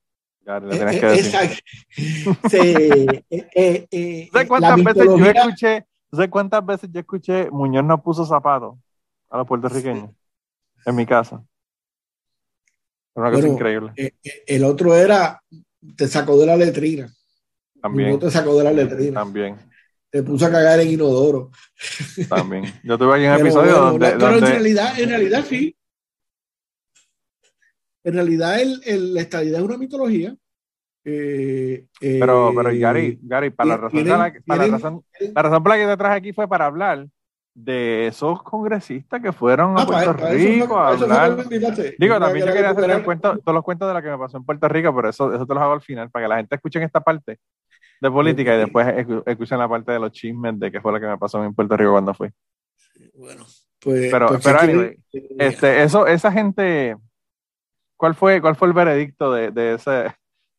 [0.47, 2.49] Ya, le tienes eh, que eh, decir.
[2.49, 5.87] Se- eh, eh, eh, ¿Sabes cuántas veces yo escuché?
[6.13, 8.77] ¿Sabes cuántas veces yo escuché Muñoz no puso zapatos
[9.31, 10.11] a los puertorriqueños?
[10.87, 11.43] En mi casa.
[13.17, 13.93] Era una cosa increíble.
[13.97, 15.41] eh, eh, el otro era,
[15.97, 17.09] te sacó de la letrina.
[17.81, 19.21] También, No te sacó de la letrina.
[19.21, 19.57] también,
[20.15, 21.51] Te puso a cagar en inodoro.
[22.29, 22.67] también.
[22.85, 25.77] Yo tuve aquí un episodio bueno, donde, la- pero en donde realidad, en realidad sí.
[28.05, 30.37] En realidad el, el- la estadidad es una mitología.
[31.05, 35.63] Eh, eh, pero, pero Gary, Gary, para la razón, la, para la razón, la razón
[35.65, 37.09] por la que te traje aquí fue para hablar
[37.53, 41.49] de esos congresistas que fueron a Ah, para- Puerto para Rico a hablar.
[41.99, 44.37] Digo, también yo quería hacer el cuento, todos los cuentos de lo que me pasó
[44.37, 46.55] en Puerto Rico, pero eso, eso te los hago al final, para que la gente
[46.55, 47.41] escuche esta parte
[48.01, 48.65] de política y Ok.
[48.65, 51.43] después escu- escuchen la parte de los chismes de qué fue lo que me pasó
[51.45, 52.29] en Puerto Rico cuando fui.
[53.15, 53.45] Bueno,
[53.81, 56.97] pues, Pero- pues, pero ¿qué anyway, quiere- Este, eso, esa gente,
[57.97, 59.91] ¿cuál fue, cuál fue el veredicto de, de ese,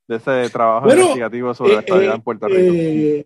[0.08, 2.74] de ese trabajo Bueno, investigativo sobre la eh, estabilidad eh, en Puerto Rico?
[2.74, 3.26] eh,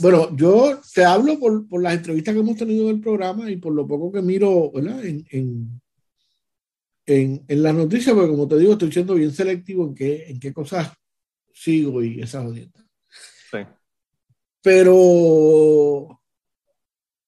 [0.00, 3.56] bueno, yo te hablo por, por las entrevistas que hemos tenido en el programa y
[3.56, 5.02] por lo poco que miro ¿verdad?
[5.04, 5.80] En, en,
[7.06, 10.38] en, en las noticias, porque como te digo, estoy siendo bien selectivo en qué, en
[10.38, 10.92] qué cosas
[11.52, 12.81] sigo y esas audiencias.
[14.62, 16.20] Pero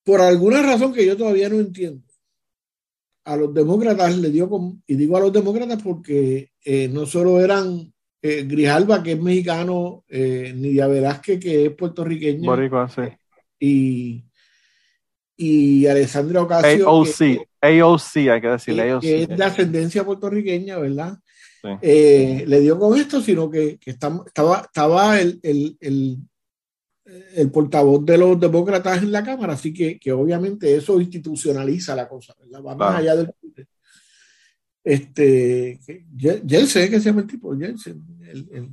[0.05, 2.03] por alguna razón que yo todavía no entiendo,
[3.25, 7.41] a los demócratas le dio, con, y digo a los demócratas porque eh, no solo
[7.41, 13.03] eran eh, Grijalba, que es mexicano, eh, Nidia Velázquez, que es puertorriqueña, Boricua, sí.
[13.59, 14.25] y,
[15.37, 19.03] y Alessandra Ocasio, AOC, que, AOC, hay que decirle, AOC.
[19.03, 21.19] que es de ascendencia puertorriqueña, ¿verdad?
[21.63, 21.69] Sí.
[21.81, 24.25] Eh, le dio con esto, sino que, que estaba,
[24.61, 26.19] estaba el, el, el,
[27.05, 32.09] el portavoz de los demócratas en la Cámara, así que, que obviamente eso institucionaliza la
[32.09, 32.63] cosa, ¿verdad?
[32.63, 33.35] Va más allá del...
[34.83, 35.81] Este,
[36.19, 38.71] Jensen, que se llama el tipo, Jensen, el,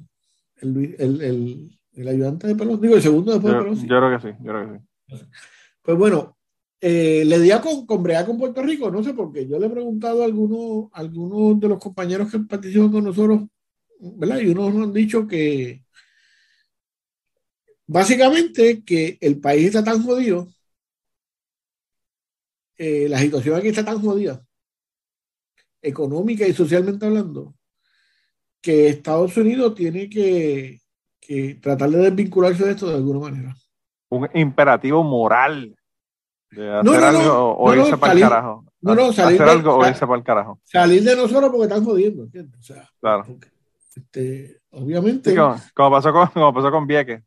[0.59, 3.87] el, el, ayudante de Pelosi, digo, el segundo después de Pelosi.
[3.87, 4.79] yo creo que sí, yo creo que
[5.17, 5.25] sí.
[5.81, 6.37] Pues bueno,
[6.79, 9.47] eh, le dio con, con bregar con Puerto Rico, no sé por qué.
[9.47, 13.41] Yo le he preguntado a algunos, a algunos de los compañeros que participan con nosotros,
[13.99, 14.39] ¿verdad?
[14.39, 15.83] Y unos nos han dicho que
[17.91, 20.47] básicamente que el país está tan jodido,
[22.77, 24.41] eh, la situación aquí está tan jodida,
[25.81, 27.53] económica y socialmente hablando,
[28.61, 30.79] que Estados Unidos tiene que,
[31.19, 33.55] que tratar de desvincularse de esto de alguna manera.
[34.09, 35.75] Un imperativo moral
[36.51, 38.65] de hacer No, no, algo o no, irse para el carajo.
[38.81, 40.59] no, no, salir hacer de- algo o sa- irse para el carajo.
[40.63, 42.59] salir de nosotros porque están jodiendo, ¿entiendes?
[42.59, 43.23] O sea, Claro.
[43.27, 43.47] porque,
[43.95, 47.21] este, obviamente, Sí, como, como pasó con, como pasó con Vieques.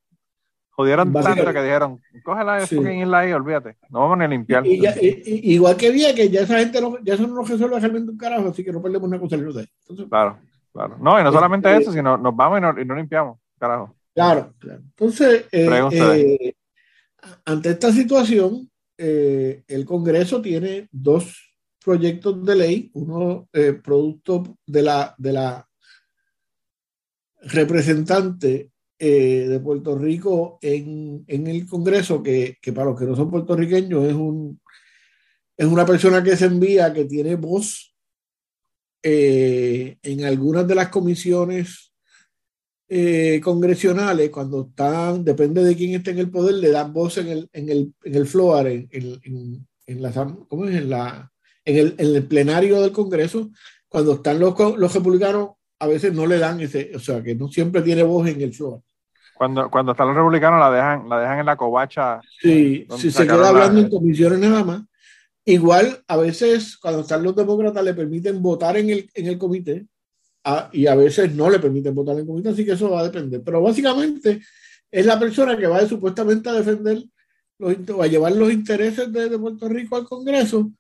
[0.77, 2.77] Jodieron tanto que dijeron, cógela de Sí.
[2.77, 3.77] isla ahí, olvídate.
[3.91, 4.67] No vamos ni a limpiar.
[4.67, 7.35] Y ya- y- y- igual que vi que ya esa gente no, ya eso no
[7.37, 9.69] nos resuelve realmente un carajo, así que no perdemos una cosa de ahí.
[9.83, 10.39] Entonces, Claro,
[10.73, 10.97] claro.
[10.99, 13.95] No, y no Este- solamente eso, sino nos vamos y no, y no limpiamos, carajo.
[14.15, 14.81] Claro, claro.
[14.81, 16.55] Entonces, eh, eh,
[17.45, 21.53] ante esta situación, eh, el Congreso tiene dos
[21.85, 25.69] proyectos de ley, uno eh, producto de la, de la
[27.43, 33.17] representante eh, de Puerto Rico en, en el Congreso, que, que para los que no
[33.17, 34.61] son puertorriqueños es, un,
[35.57, 37.95] es una persona que se envía, que tiene voz
[39.03, 41.93] eh, en algunas de las comisiones
[42.89, 47.29] eh, congresionales, cuando están, depende de quién esté en el poder, le dan voz en
[47.29, 50.13] el, en el, en el floor, en, en, en, la,
[50.49, 50.77] ¿cómo es?
[50.77, 51.33] En, la,
[51.65, 53.51] en, el, en el plenario del Congreso,
[53.89, 55.51] cuando están los, los republicanos,
[55.85, 58.53] a veces no le dan ese, o sea, que no siempre tiene voz en el
[58.53, 58.81] floor.
[59.35, 62.21] Cuando, cuando están los republicanos la dejan, la dejan en la covacha.
[62.41, 64.83] Sí, Donde si se queda la- hablando en comisiones nada más.
[65.45, 69.87] Igual, a veces, cuando están los demócratas, le permiten votar en el, en el comité
[70.45, 73.01] a- y a veces no le permiten votar en el comité, así que eso va
[73.01, 73.43] a depender.
[73.45, 74.41] Pero básicamente
[74.91, 77.03] es la persona que va supuestamente a defender,
[77.59, 80.71] los, a llevar los intereses de, de Puerto Rico al Congreso.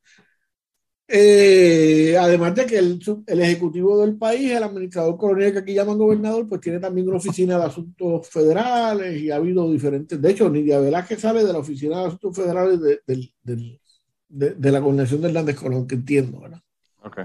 [1.06, 5.98] Eh, además de que el, el ejecutivo del país, el administrador coronel que aquí llaman
[5.98, 10.20] gobernador, pues tiene también una oficina de asuntos federales y ha habido diferentes.
[10.20, 13.78] De hecho, Nidia Velázquez sale de la oficina de asuntos federales de, de-
[14.28, 16.60] de la gobernación de Hernández Colón, que entiendo, ¿verdad?
[17.04, 17.20] Ok.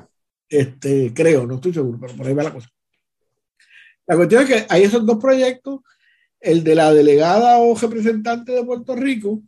[0.48, 2.70] Este, creo, no estoy seguro, pero por ahí va la cosa.
[4.06, 5.80] La cuestión es que hay esos dos proyectos,
[6.40, 9.42] el de la delegada o representante de Puerto Rico,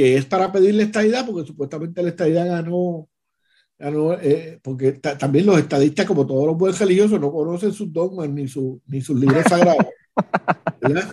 [0.00, 3.08] que es para pedirle estadidad, porque supuestamente la estadidad ganó,
[3.78, 7.92] ganó eh, porque ta- también los estadistas, como todos los buenos religiosos, no conocen sus
[7.92, 9.86] dogmas ni, su, ni sus libros sagrados.
[10.80, 11.12] ¿verdad?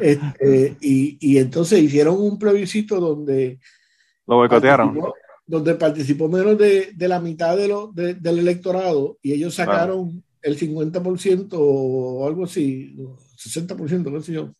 [0.00, 3.58] Este, y, y entonces hicieron un plebiscito donde
[4.26, 4.94] Lo boicotearon.
[4.94, 5.14] participó-
[5.46, 10.22] donde participó menos de, de la mitad de lo, de- del electorado y ellos sacaron
[10.40, 14.54] el 50% o algo así, o 60%, qué sé yo.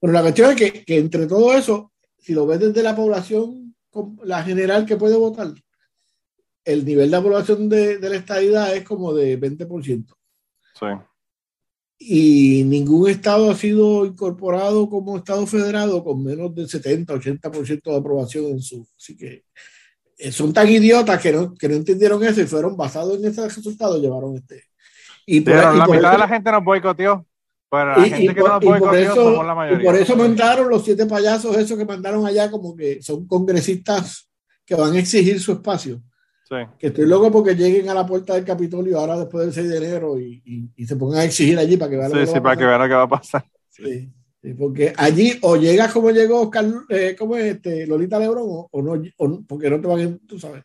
[0.00, 1.90] Pero la cuestión es que, que entre todo eso,
[2.24, 3.74] si lo ves desde la población,
[4.24, 5.52] la general que puede votar,
[6.64, 10.06] el nivel de aprobación de, de la estadidad es como de 20%.
[10.78, 10.86] Sí.
[11.98, 17.96] Y ningún estado ha sido incorporado como estado federado con menos del 70, 80% de
[17.96, 18.86] aprobación en su.
[18.98, 19.44] Así que
[20.18, 23.44] eh, son tan idiotas que no, que no entendieron eso y fueron basados en ese
[23.44, 24.64] resultado, llevaron este.
[25.26, 27.26] Y por, y la por mitad eso- de la gente nos boicoteó.
[27.74, 29.56] Pero la y- gente y que por- no y por boicoteó eso- somos la y
[29.56, 29.84] mayoría.
[29.90, 34.28] por eso mandaron los siete payasos esos que mandaron allá como que son congresistas
[34.66, 36.02] que van a exigir su espacio.
[36.48, 36.56] Sí.
[36.78, 39.76] Que estoy loco porque lleguen a la puerta del Capitolio ahora después del 6 de
[39.78, 42.32] enero y, y- y se pongan a exigir allí para que vean lo Sí, que
[42.32, 43.44] sí, para que vean lo que va a pasar.
[43.70, 44.10] Sí,
[44.42, 48.68] sí, porque allí o llegas como llegó Oscar, eh, ¿cómo es este, Lolita Lebrón o,
[48.70, 50.62] o no, o porque no te van a, tú sabes.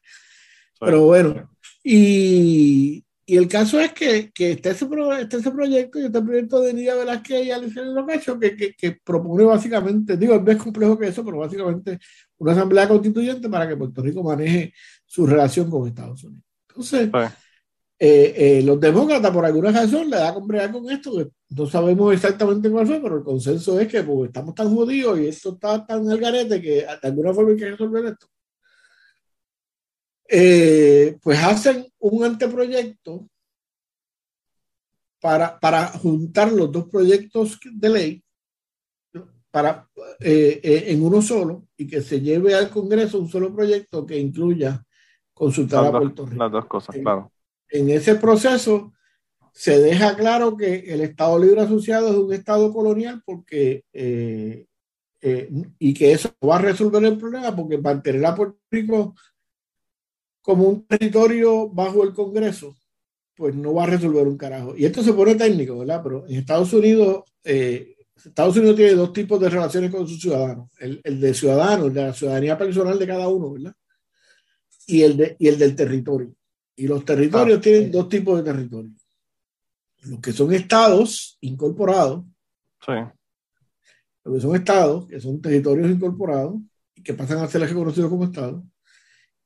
[0.80, 1.50] Pero bueno,
[1.84, 6.22] y, y el caso es que, que está, ese pro- está ese proyecto y este
[6.22, 10.56] proyecto de Nidia Velázquez y Alicia Locacho que, que, que propone básicamente, digo, es más
[10.58, 12.00] complejo que eso, pero básicamente
[12.38, 14.74] una asamblea constituyente para que Puerto Rico maneje
[15.06, 16.44] su relación con Estados Unidos.
[16.70, 17.10] Entonces,
[18.00, 21.66] eh, eh, los demócratas, por alguna razón, le da con bregar con esto, que no
[21.68, 25.54] sabemos exactamente cuál fue, pero el consenso es que pues, estamos tan jodidos y esto
[25.54, 28.28] está tan al garete que de alguna forma hay que resolver esto.
[30.32, 33.28] Eh, pues hacen un anteproyecto
[35.20, 38.24] para, para juntar los dos proyectos de ley
[39.52, 39.90] para,
[40.20, 44.20] eh, eh, en uno solo y que se lleve al Congreso un solo proyecto que
[44.20, 44.86] incluya
[45.34, 47.02] consultar Las a Puerto Rico las dos cosas, Sí.
[47.02, 47.32] claro.
[47.70, 48.94] en ese proceso
[49.52, 54.68] se deja claro que el Estado Libre Asociado es un Estado colonial porque eh,
[55.22, 59.16] eh, y que eso va a resolver el problema porque mantener a Puerto Rico
[60.50, 62.76] como un territorio bajo el Congreso,
[63.36, 64.76] pues no va a resolver un carajo.
[64.76, 66.02] Y esto se pone técnico, ¿verdad?
[66.04, 70.72] Pero en Estados Unidos, eh, Estados Unidos tiene dos tipos de relaciones con sus ciudadanos.
[70.80, 73.76] El, el de ciudadanos, el de la ciudadanía personal de cada uno, ¿verdad?
[74.88, 76.34] Y el, de, y el del territorio.
[76.76, 77.90] Y los territorios Ah, tienen sí.
[77.92, 78.94] dos tipos de territorios.
[80.02, 82.26] Los que son estados incorporados,
[82.84, 82.94] Sí.
[84.24, 86.56] los que son estados, que son territorios incorporados
[86.96, 88.64] y que pasan a ser reconocidos como estados,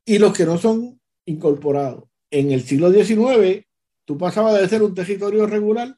[0.05, 2.05] y los que no son incorporados.
[2.29, 3.65] En el siglo XIX,
[4.05, 5.97] tú pasabas de ser un territorio regular,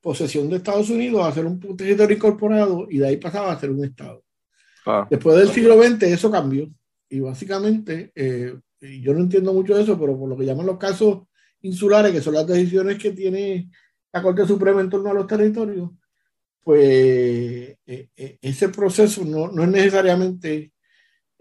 [0.00, 3.70] posesión de Estados Unidos, a ser un territorio incorporado, y de ahí pasaba a ser
[3.70, 4.24] un estado.
[4.84, 5.06] Claro.
[5.10, 6.68] Después del siglo XX eso cambió
[7.12, 10.78] y básicamente, eh, yo no entiendo mucho de eso, pero por lo que llaman los
[10.78, 11.24] casos
[11.60, 13.68] insulares, que son las decisiones que tiene
[14.10, 15.90] la Corte Suprema en torno a los territorios,
[16.64, 20.71] pues eh, eh, ese proceso no, no es necesariamente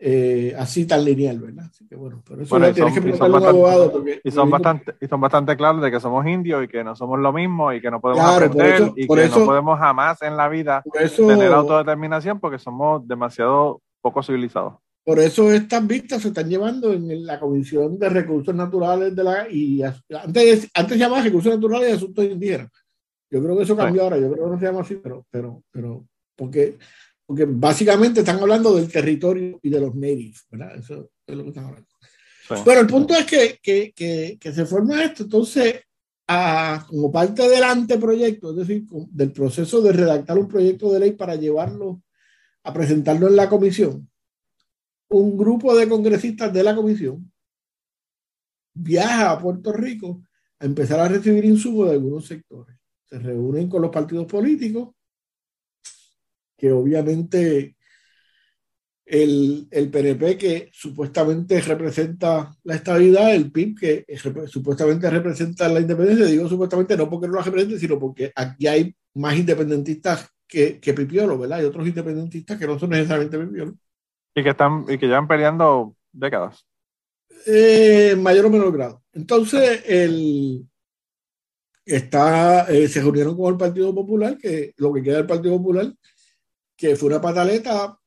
[0.04, 1.66] eh, así tan lineal, ¿verdad?
[1.70, 4.20] Así que bueno, pero eso Bueno, lo tienes son- que preguntarle a un abogado porque
[4.24, 7.20] Y son bastante, y son bastante claros de que somos indios y que no somos
[7.20, 9.46] lo mismo y que no podemos Claro, por aprender eso- y por que eso- no
[9.46, 14.74] podemos jamás en la vida eso, tener autodeterminación porque somos demasiado poco civilizados.
[15.04, 19.48] por eso estas vistas se están llevando en la Comisión de Recursos Naturales de la
[19.50, 22.70] y antes, antes se llamaba Recursos Naturales y Asuntos Indígenas.
[23.32, 25.62] Yo creo que eso cambió ahora, yo creo que no se llama así, pero, pero,
[25.72, 26.04] pero
[26.36, 26.78] porque,
[27.26, 30.76] porque básicamente están hablando del territorio y de los natives, ¿verdad?
[30.78, 31.88] Eso es lo que están hablando.
[32.48, 32.56] Sí.
[32.66, 35.76] Bueno, el punto es que, que, que, que se forma esto, entonces,
[36.28, 41.12] a- como parte del anteproyecto, es decir, del proceso de redactar un proyecto de ley
[41.12, 42.02] para llevarlo
[42.64, 44.10] a presentarlo en la comisión,
[45.10, 47.32] un grupo de congresistas de la comisión
[48.74, 50.24] viaja a Puerto Rico
[50.60, 52.78] a empezar a recibir insumos de algunos sectores.
[53.06, 54.90] Se reúnen con los partidos políticos,
[56.62, 57.76] que obviamente
[59.04, 65.80] el, el PNP que supuestamente representa la estabilidad, el PIB que rep- supuestamente representa la
[65.80, 70.80] independencia, digo supuestamente no porque no la represente, sino porque aquí hay más independentistas que,
[70.80, 71.60] que Pipiolo, ¿verdad?
[71.60, 73.74] Hay otros independentistas que no son necesariamente Pipiolo.
[74.36, 76.64] Y que están, y que llevan peleando décadas.
[77.48, 79.02] Eh, en mayor o menor grado.
[79.14, 80.64] Entonces, el,
[81.86, 85.92] está, eh, se reunieron con el Partido Popular, que lo que queda del Partido Popular,
[86.82, 87.98] que fue una pataleta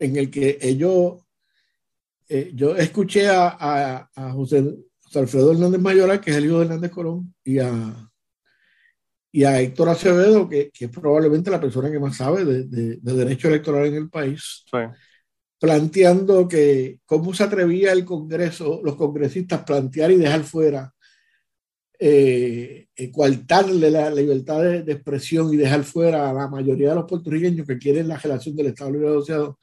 [0.00, 1.20] en el que ellos,
[2.28, 4.62] eh, yo escuché a, a, a José,
[5.02, 8.10] José Alfredo Hernández Mayoral, que es el hijo de Hernández Colón, y a,
[9.32, 12.96] y a Héctor Acevedo, que, que es probablemente la persona que más sabe de, de-
[13.00, 14.78] de derecho electoral en el país Sí.
[15.58, 20.94] planteando que cómo se atrevía el Congreso, los congresistas, plantear y dejar fuera,
[22.02, 26.94] eh, eh, coartarle la libertad de, de expresión y dejar fuera a la mayoría de
[26.94, 29.58] los puertorriqueños que quieren la relación del Estado Libre Asociado.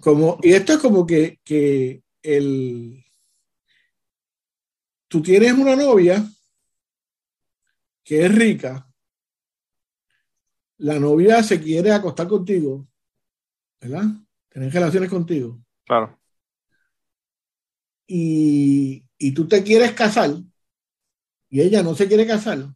[0.00, 3.04] Como, y esto es como que, que el,
[5.06, 6.26] tú tienes una novia
[8.02, 8.90] que es rica,
[10.78, 12.88] la novia se quiere acostar contigo,
[13.80, 14.04] ¿verdad?
[14.48, 15.60] Tener relaciones contigo.
[15.84, 16.18] Claro.
[18.06, 20.30] Y, y tú te quieres casar
[21.48, 22.66] y ella no se quiere casar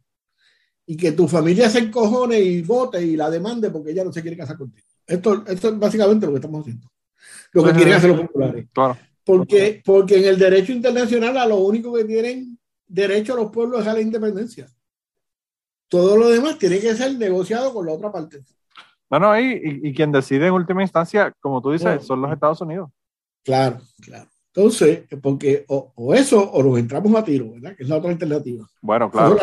[0.86, 4.22] y que tu familia se encojone y vote y la demande porque ella no se
[4.22, 4.86] quiere casar contigo.
[5.06, 6.88] Esto, esto es básicamente lo que estamos haciendo.
[7.52, 7.78] Lo que Ajá.
[7.78, 8.66] quieren hacer los populares.
[8.72, 8.98] Claro.
[9.24, 13.86] Porque, porque en el derecho internacional a lo único que tienen derecho los pueblos es
[13.86, 14.66] a la independencia.
[15.88, 18.42] Todo lo demás tiene que ser negociado con la otra parte.
[19.10, 22.32] No, no, y, y, y quien decide en última instancia, como tú dices, son los
[22.32, 22.90] Estados Unidos.
[23.44, 24.31] Claro, claro.
[24.54, 27.74] Entonces, porque o, o eso o nos entramos a tiro, ¿verdad?
[27.74, 28.68] Que es la otra alternativa.
[28.82, 29.38] Bueno, claro,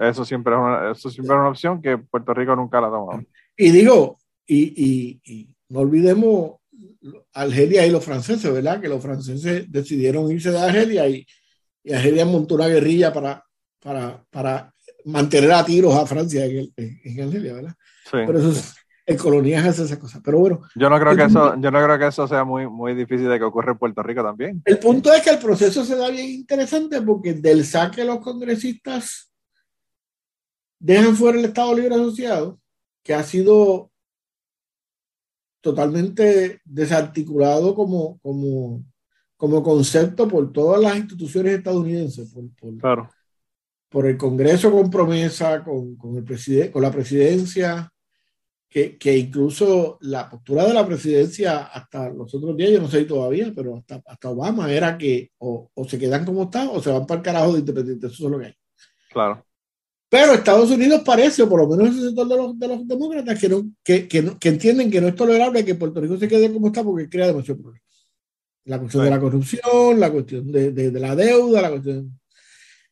[0.00, 2.86] Eso sí, siempre es una, eso siempre es una opción que Puerto Rico nunca la
[2.86, 3.22] ha tomado.
[3.56, 6.52] Y digo, y, y- y no olvidemos
[7.34, 8.80] Argelia y los franceses, ¿verdad?
[8.80, 11.26] Que los franceses decidieron irse de Argelia y,
[11.82, 13.44] y Argelia montó una guerrilla para,
[13.82, 14.72] para, para
[15.04, 17.74] mantener a tiros a Francia en, el- en- en Argelia, ¿verdad?
[18.04, 18.18] Sí.
[18.26, 18.74] Pero eso es,
[19.06, 20.20] el coloniaje hace esas cosas.
[20.24, 22.66] Pero bueno, Yo no creo el que eso, yo no creo que eso sea muy,
[22.68, 24.62] muy difícil de que ocurra en Puerto Rico también.
[24.64, 29.30] el punto es que el proceso se da bien interesante porque del saque los congresistas
[30.78, 32.58] dejan fuera el Estado Libre Asociado,
[33.02, 33.90] que ha sido
[35.62, 38.84] totalmente desarticulado como, como,
[39.36, 43.10] como concepto por todas las instituciones estadounidenses, por, por, Claro.
[43.88, 47.90] por el Congreso con promesa, con, con, el preside- con la presidencia,
[48.74, 53.04] que, que incluso la postura de la presidencia hasta los otros días, yo no sé
[53.04, 56.90] todavía, pero hasta, hasta Obama era que o, o se quedan como están o se
[56.90, 58.54] van para el carajo de independiente, eso es lo que hay.
[59.12, 59.46] Claro.
[60.08, 63.38] Pero Estados Unidos parece, o por lo menos ese sector de los, de los demócratas,
[63.38, 66.26] que, no, que, que, no- que entienden que no es tolerable que Puerto Rico se
[66.26, 67.84] quede como está porque crea demasiado problema.
[68.64, 69.04] La cuestión Sí.
[69.04, 72.18] de la corrupción, la cuestión de, de- de la deuda, la cuestión.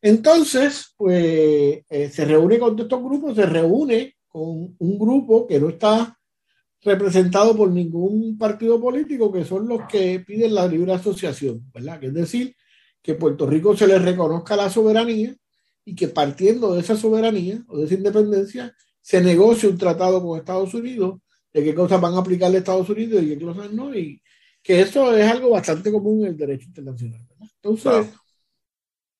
[0.00, 5.68] Entonces, pues eh, se reúne con estos grupos, se reúne con un grupo que no
[5.68, 6.18] está
[6.80, 12.00] representado por ningún partido político, que son los que piden la libre asociación, ¿verdad?
[12.00, 12.56] Que es decir,
[13.00, 15.34] que Puerto Rico se le reconozca la soberanía
[15.84, 20.38] y que partiendo de esa soberanía o de esa independencia se negocie un tratado con
[20.38, 21.20] Estados Unidos
[21.52, 24.22] de qué cosas van a aplicarle a Estados Unidos y qué cosas no, y
[24.62, 27.20] que eso es algo bastante común en el derecho internacional.
[27.28, 27.48] ¿verdad?
[27.56, 28.08] Entonces, Claro.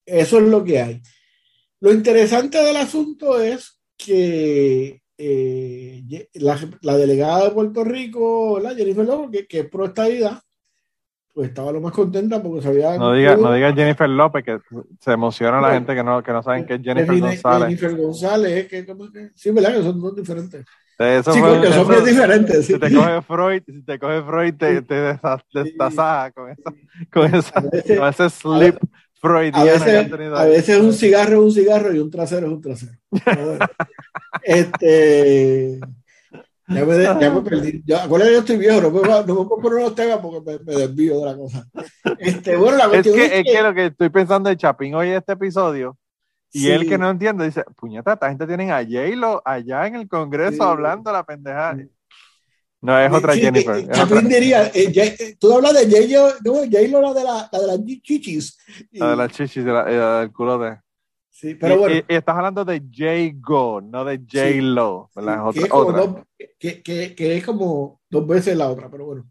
[0.06, 1.02] eso es lo que hay.
[1.80, 8.76] Lo interesante del asunto es que eh, la, la delegada de Puerto Rico, ¿verdad?
[8.76, 10.40] Jennifer Lobo, que, que es pro estadidad,
[11.32, 12.96] pues estaba lo más contenta porque sabía.
[12.98, 14.58] No diga, no diga Jennifer López, que
[15.00, 17.68] se emociona la gente que no, que no saben que es Jennifer González.
[17.68, 19.74] Jennifer González, que, que, sí, ¿verdad?
[19.76, 20.64] Que son dos diferentes.
[20.98, 22.66] Eso sí, fue- son bien diferentes.
[22.66, 22.78] Si sí.
[22.78, 26.30] te coge Freud, si te coge Freud, te, te con, esa,
[27.10, 30.92] con, esa, veces- con ese slip A freudiano que han veces, tenido a veces un
[30.92, 32.92] cigarro es un cigarro y un trasero es un trasero.
[34.44, 35.80] Este.
[36.68, 37.82] Ya me, de- ya me perdí.
[37.84, 40.58] Yo, acuérdate, yo estoy viejo, no me, no me puedo poner unos temas porque me,
[40.64, 41.66] me desvío de la cosa.
[42.18, 45.08] Este, bueno, la Es que, es que- que lo que estoy pensando de Chapín hoy
[45.08, 45.98] en este episodio,
[46.52, 49.96] y sí, él que no entiende, dice, puñeta, esta gente tiene a J-Lo allá en
[49.96, 50.62] el Congreso Sí.
[50.62, 51.76] hablando la pendejada.
[52.80, 53.76] No, es otra Jennifer.
[53.76, 57.24] eh, es Chapín otra- diría, eh, eh, tú hablas de J-Lo, no, J-Lo la de,
[57.24, 58.58] la, la de las chichis.
[58.90, 60.78] Y- la de la chichis, de la- eh, la del culo de...
[61.32, 61.96] sí, pero y, bueno.
[61.96, 65.10] y- y estás hablando de J-Go, no de J-Lo,
[65.52, 65.98] que, Es como otra.
[66.00, 66.16] dos-
[66.58, 69.24] que- que- que es como dos veces la otra, pero bueno.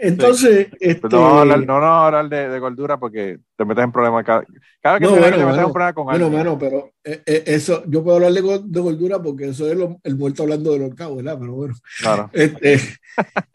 [0.00, 3.64] Entonces, este, no vamos a hablar, no vamos a hablar de, de gordura porque te
[3.64, 4.24] metes en problemas.
[4.24, 4.44] Cada,
[4.80, 5.72] cada vez que No, te, bueno, te metes en bueno.
[5.72, 6.38] problema con Bueno, alguien.
[6.44, 9.98] mano, pero eh, eh, eso, yo puedo hablar de, de gordura porque eso es lo-
[10.04, 11.36] el muerto hablando del horcado, ¿verdad?
[11.40, 12.30] Pero bueno, Claro.
[12.32, 12.78] este,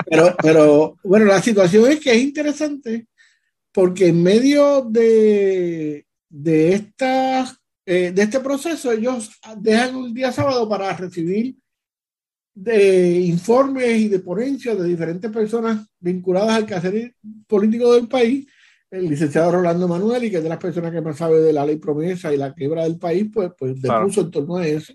[0.06, 3.08] pero, pero bueno, la situación es que es interesante
[3.72, 7.46] porque en medio de, de, esta,
[7.86, 11.56] eh, de este proceso, ellos dejan un día sábado para recibir
[12.56, 17.16] de informes y de ponencias de diferentes personas vinculadas al quehacer
[17.48, 18.46] político del país.
[18.92, 21.66] El licenciado Rolando Manuel, y que es de las personas que más sabe de la
[21.66, 24.02] ley promesa y la quiebra del país, pues, pues Claro.
[24.02, 24.94] depuso en torno a eso.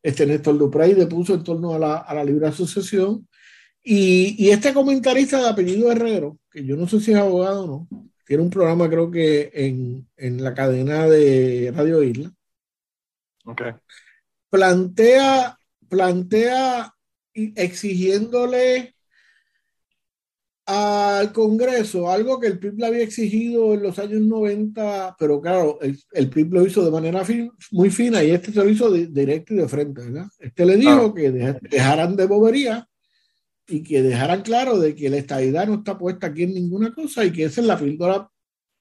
[0.00, 3.26] Este Néstor Duprey depuso en torno a la, a la libre asociación.
[3.82, 7.88] Y, y este comentarista de apellido Herrero, que yo no sé si es abogado o
[7.90, 12.32] no, tiene un programa creo que en, en la cadena de Radio Isla,
[13.46, 13.62] Ok.
[14.50, 15.58] plantea,
[15.88, 16.94] plantea
[17.34, 18.94] exigiéndole
[20.66, 25.78] al Congreso algo que el PIB le había exigido en los años 90, pero claro,
[25.82, 28.90] el, el PIB lo hizo de manera fin- muy fina y este se lo hizo
[28.90, 30.26] de- directo y de frente, ¿verdad?
[30.38, 31.14] Este le dijo Claro.
[31.14, 32.88] que deja- dejaran de bobería
[33.66, 37.24] y que dejaran claro de que la estadidad no está puesta aquí en ninguna cosa
[37.24, 38.28] y que esa es la píldora,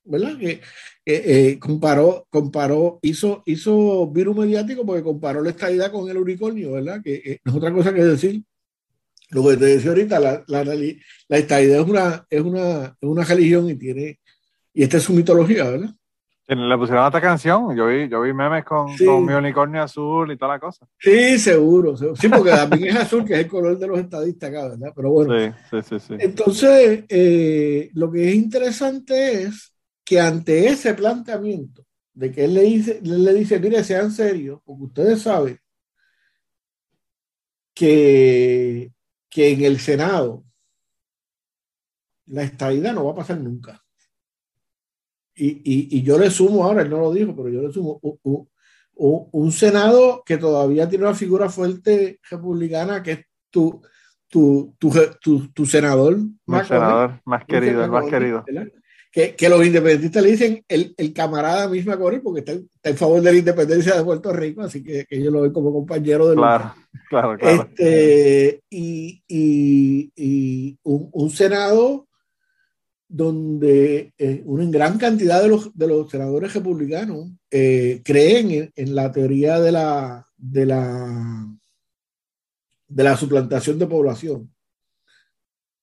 [0.04, 0.38] ¿verdad?
[0.38, 0.62] Que
[1.06, 6.74] que, eh, comparó, comparó, hizo, hizo virus mediático porque comparó la estadidad con el unicornio,
[6.74, 7.02] ¿verdad?
[7.04, 8.44] Que eh, no es otra cosa que decir.
[9.32, 13.70] Lo que te decía ahorita, la, la, la es una, es, una, es una religión
[13.70, 14.20] y tiene,
[14.74, 15.90] y esta es su mitología, ¿verdad?
[16.48, 17.76] Le pusieron otra canción.
[17.76, 19.06] Yo vi, yo vi memes con, Sí.
[19.06, 20.86] con mi unicornio azul y toda la cosa.
[21.00, 22.16] Sí, seguro, seguro.
[22.16, 24.92] Sí, porque también es azul, que es el color de los estadistas acá, ¿verdad?
[24.96, 25.34] Pero bueno.
[25.38, 26.00] Sí, sí, sí.
[26.00, 26.16] sí.
[26.20, 29.74] Entonces, eh, lo que es interesante es
[30.04, 34.60] que ante ese planteamiento de que él le dice, él le dice, mire, sean serios,
[34.66, 35.58] porque ustedes saben
[37.74, 38.92] que,
[39.30, 40.44] que en el Senado
[42.28, 43.83] la estadidad no va a pasar nunca.
[45.36, 48.00] Y, y, y yo le sumo ahora, él no lo dijo, pero yo le sumo
[48.02, 48.48] un,
[49.32, 53.20] un- Senado que todavía tiene una figura fuerte republicana que es
[53.50, 53.82] tu,
[54.28, 58.44] tu, tu, tu, tu senador McConnell, senador más querido, el más querido.
[59.12, 62.98] Que, que los independentistas le dicen el, el camarada mismo McConnell porque está, está en
[62.98, 66.30] favor de la independencia de Puerto Rico, así que, que ellos lo ven como compañero
[66.30, 66.36] de.
[66.36, 66.74] Claro,
[67.10, 67.70] claro, claro.
[67.78, 72.08] Este, y y- y un, un Senado
[73.16, 78.96] donde eh, una gran cantidad de los, de los senadores republicanos eh, creen en, en
[78.96, 81.48] la teoría de la, de, la,
[82.88, 84.52] de la suplantación de población.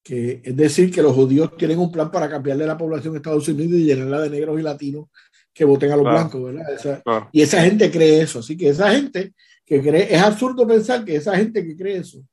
[0.03, 3.47] Que, es decir, que los judíos tienen un plan para cambiarle la población a Estados
[3.47, 5.07] Unidos y llenarla de negros y latinos
[5.55, 6.19] que voten a los Claro.
[6.19, 6.75] blancos, ¿verdad?
[6.75, 7.29] Esa- claro.
[7.31, 8.41] y esa gente cree eso.
[8.41, 12.25] Así que esa gente que cree, es absurdo pensar que esa gente que cree eso.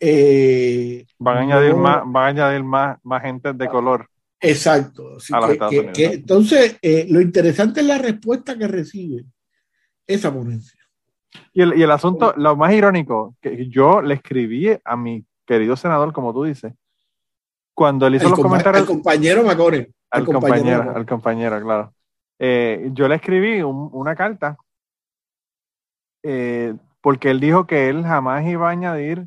[0.00, 4.08] Eh, Van a añadir, no- más, van a añadir más, más gente de color.
[4.40, 5.16] Exacto.
[5.16, 9.24] Así a los que- Estados que- entonces, eh, lo interesante es la respuesta que recibe
[10.06, 10.78] esa ponencia.
[11.52, 15.76] Y el, y el asunto, lo más irónico, que yo le escribí a mi querido
[15.76, 16.72] senador, como tú dices,
[17.74, 18.82] cuando él hizo los comentarios.
[18.82, 19.88] al compañero Macone.
[20.10, 21.92] al compañero, al compañero, claro.
[22.38, 24.56] Eh, yo le escribí un- una carta
[26.22, 29.26] eh, porque él dijo que él jamás iba a añadir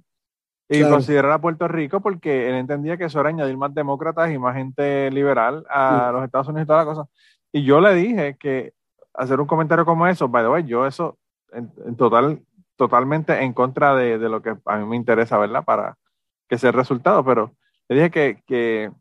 [0.74, 0.96] y Claro.
[0.96, 4.56] considerar a Puerto Rico porque él entendía que eso era añadir más demócratas y más
[4.56, 6.14] gente liberal a Sí.
[6.14, 7.06] los Estados Unidos y toda la cosa.
[7.52, 8.74] Y yo le dije que
[9.14, 11.18] hacer un comentario como eso, by the way, yo eso
[11.52, 12.42] en, en total,
[12.78, 15.66] totalmente en contra de, de lo que a mí me interesa, ¿verdad?
[15.66, 15.98] Para
[16.48, 17.52] que sea el resultado, pero
[17.90, 18.92] le dije que, que,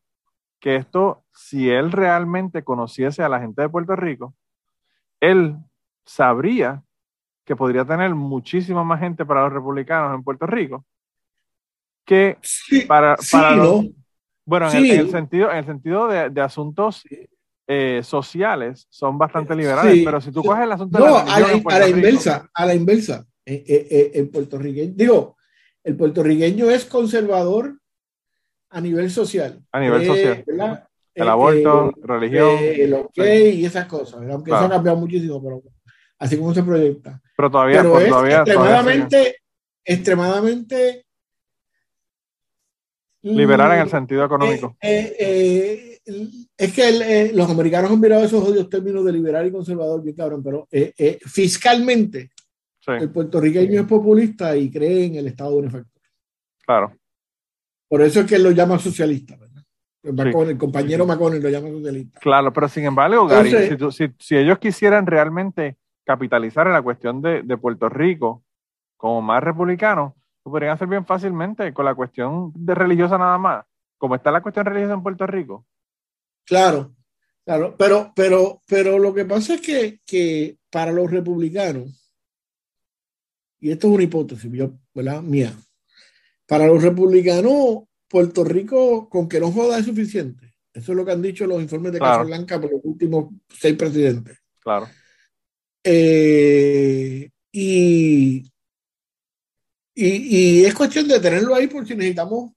[0.58, 4.34] que esto, si él realmente conociese a la gente de Puerto Rico,
[5.20, 5.56] él
[6.04, 6.82] sabría
[7.44, 10.84] que podría tener muchísima más gente para los republicanos en Puerto Rico
[12.04, 13.90] que Sí, para, sí, para los- ¿no?
[14.46, 17.04] Bueno, en, el, en el sentido, en el sentido de, de asuntos
[17.68, 21.40] eh, sociales son bastante liberales, pero si tú coges el asunto de No, la a
[21.40, 23.24] la, a la Rico- inversa, a la inversa.
[23.46, 25.36] Eh, eh, eh, el puertorriqueño, digo,
[25.84, 27.78] el puertorriqueño es conservador
[28.70, 29.62] a nivel social.
[29.72, 30.44] A nivel Eh, social.
[30.46, 30.88] ¿verdad?
[31.14, 33.20] El aborto, eh, religión, sí.
[33.20, 34.34] gays y esas cosas, ¿verdad?
[34.36, 34.64] aunque Claro.
[34.66, 35.62] eso ha cambiado muchísimo, pero
[36.18, 37.20] así como se proyecta.
[37.36, 39.06] pero todavía, Pero pues, es todavía, todavía
[39.84, 41.06] extremadamente,
[43.22, 44.76] liberal en el mm, sentido económico.
[44.80, 49.12] eh, eh, eh, es que el, eh, los americanos han mirado esos odios términos de
[49.12, 52.30] liberal y conservador, bien cabrón, pero eh, eh, fiscalmente
[52.80, 56.02] sí, el puertorriqueño es populista y cree en el Estado benefactor.
[56.66, 56.92] claro.
[57.88, 59.64] Por eso es que él lo llama socialista, ¿verdad?
[60.04, 62.20] El, Macon- el compañero Maconi lo llama socialista.
[62.20, 66.72] Claro, pero sin embargo, Gary, Entonces- si, tú- si- si ellos quisieran realmente capitalizar en
[66.74, 68.44] la cuestión de, de Puerto Rico
[68.96, 70.12] como más republicanos,
[70.50, 73.64] lo podrían hacer bien fácilmente con la cuestión de religiosa nada más.
[73.96, 75.64] Como está la cuestión religiosa en Puerto Rico.
[76.44, 76.96] Claro,
[77.44, 82.12] claro, pero, pero, pero lo que pasa es que, que para los republicanos,
[83.60, 85.22] y esto es una hipótesis, yo, ¿verdad?
[85.22, 85.52] Mía,
[86.46, 90.54] para los republicanos, Puerto Rico, con que no joda es suficiente.
[90.72, 92.24] Eso es lo que han dicho los informes de Claro.
[92.24, 94.38] Casablanca por los últimos seis presidentes.
[94.58, 94.88] Claro.
[95.84, 98.50] Eh, y,
[100.06, 102.52] y, y es cuestión de tenerlo ahí por si necesitamos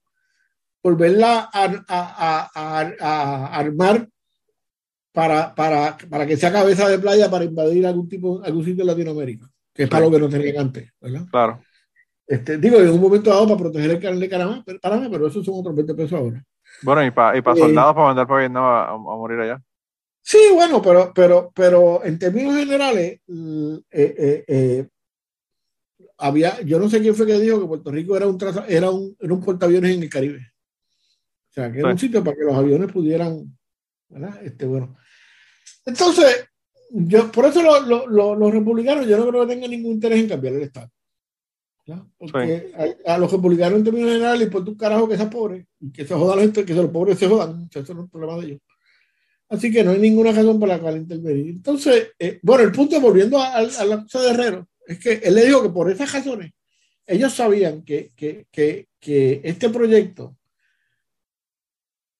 [0.82, 4.08] volverla a, a- a- a- a armar
[5.12, 8.90] para, para, para que sea cabeza de playa para invadir algún tipo, algún sitio de
[8.92, 11.22] Latinoamérica, que es para lo que no tenían antes, ¿verdad?
[11.30, 11.60] Claro.
[12.26, 15.26] Este, digo, en un momento dado para proteger el canal de Panamá, pero, Panamá, pero
[15.28, 16.42] esos son otros 20 pesos ahora.
[16.82, 19.62] Bueno, y para y pa Eh, soldados para mandar para Vietnam a, a morir allá.
[20.22, 24.88] Sí, bueno, pero, pero, pero en términos generales, eh, eh,
[26.26, 28.90] había, yo no sé quién fue que dijo que Puerto Rico era un, traza- era
[28.90, 30.38] un, era un portaaviones en el Caribe.
[31.50, 31.92] O sea, que era Sí.
[31.92, 33.56] un sitio para que los aviones pudieran,
[34.08, 34.40] ¿verdad?
[34.42, 34.96] Este, bueno.
[35.86, 36.46] Entonces,
[36.90, 40.20] yo, por eso lo- lo- lo- los republicanos, yo no creo que tengan ningún interés
[40.20, 40.90] en cambiar el Estado.
[41.86, 42.02] ¿ya?
[42.16, 42.72] Porque
[43.06, 45.92] a, a los republicanos en términos generales les importa un carajo que sean pobres y
[45.92, 47.68] que se jodan la gente, que los pobres se jodan.
[47.70, 48.60] Eso no es un problema de ellos.
[49.50, 51.48] Así que no hay ninguna razón por la cual intervenir.
[51.50, 55.12] Entonces, eh, bueno, el punto, volviendo a, a- a la cosa de Herrero, es que
[55.14, 56.52] él le dijo que por esas razones,
[57.06, 60.36] ellos sabían que, que, que, que este proyecto,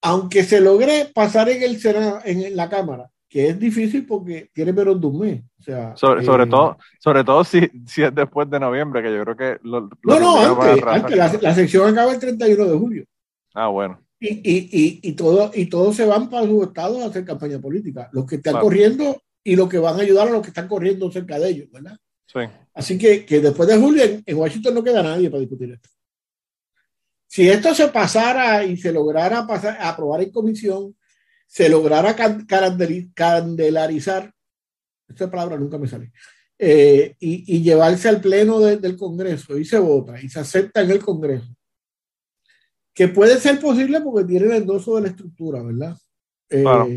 [0.03, 4.73] aunque se logre pasar en el Senado, en la Cámara, que es difícil porque tiene
[4.73, 5.43] menos de un mes.
[5.59, 9.15] O sea, Sobre, eh, sobre todo, sobre todo si, si es después de noviembre, que
[9.15, 12.65] yo creo que lo, lo No, no, antes, antes la, la sección acaba el 31
[12.67, 13.05] de julio.
[13.55, 13.99] Ah, bueno.
[14.21, 17.59] Y, y, y, y, todo, y todos se van para sus estados a hacer campaña
[17.59, 18.09] política.
[18.13, 18.65] Los que están Claro.
[18.67, 21.71] corriendo y los que van a ayudar a los que están corriendo cerca de ellos,
[21.71, 21.97] ¿verdad?
[22.35, 22.41] Sí.
[22.75, 25.89] Así que, que después de julio en, en Washington no queda nadie para discutir esto.
[27.29, 30.97] Si esto se pasara y se lograra pasar, aprobar en comisión,
[31.47, 32.45] se lograra can-
[33.15, 34.33] candelarizar,
[35.09, 36.13] esta palabra nunca me sale,
[36.59, 40.81] eh, y, y llevarse al pleno de- del Congreso y se vota y se acepta
[40.83, 41.55] en el Congreso,
[42.93, 45.97] que puede ser posible porque tiene el endoso de la estructura, ¿verdad?
[46.51, 46.89] Eh, Claro.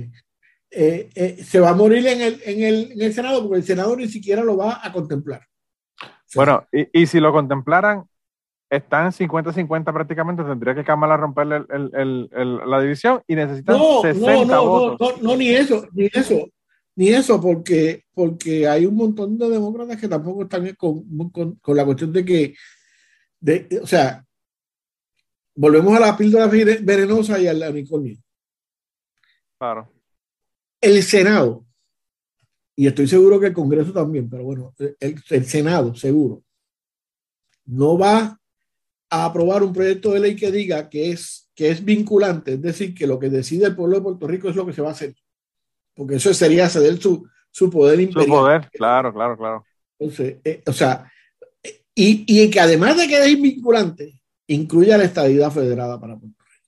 [0.71, 3.63] Eh, eh, se va a morir en el, en, el, en el Senado porque el
[3.65, 5.41] Senado ni siquiera lo va a contemplar.
[6.35, 8.03] Bueno, y, y si lo contemplaran,
[8.69, 13.77] están 50-50 prácticamente, tendría que Kamala romperle el- el- el- el- la división y necesitan
[13.77, 15.21] no, 60 no, no, no, votos.
[15.21, 16.49] no, no, ni eso, ni eso,
[16.97, 21.77] ni eso, porque, porque hay un montón de demócratas que tampoco están con, con, con
[21.77, 22.55] la cuestión de que,
[23.39, 24.25] de, o sea,
[25.55, 28.17] volvemos a la píldora vene- venenosa y al unicornio.
[29.57, 29.89] Claro.
[30.81, 31.65] El Senado,
[32.75, 36.43] y estoy seguro que el Congreso también, pero bueno, el, el Senado, seguro,
[37.65, 38.39] no va
[39.09, 42.93] a aprobar un proyecto de ley que diga que es, que es vinculante, es decir,
[42.93, 44.91] que lo que decide el pueblo de Puerto Rico es lo que se va a
[44.91, 45.15] hacer.
[45.95, 48.29] Porque eso sería ceder su, su poder Su imperial.
[48.29, 49.65] poder, claro, claro, claro.
[49.97, 51.11] Entonces, eh, o sea,
[51.63, 56.37] eh, y, y que además de que es vinculante, incluya la estadidad federada para Puerto
[56.43, 56.65] Rico.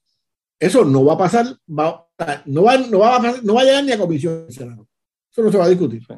[0.60, 2.06] Eso no va a pasar, va-
[2.46, 4.88] no, va, no, va a no va a llegar ni a comisión Senado.
[5.32, 6.06] Eso no se va a discutir.
[6.06, 6.18] Por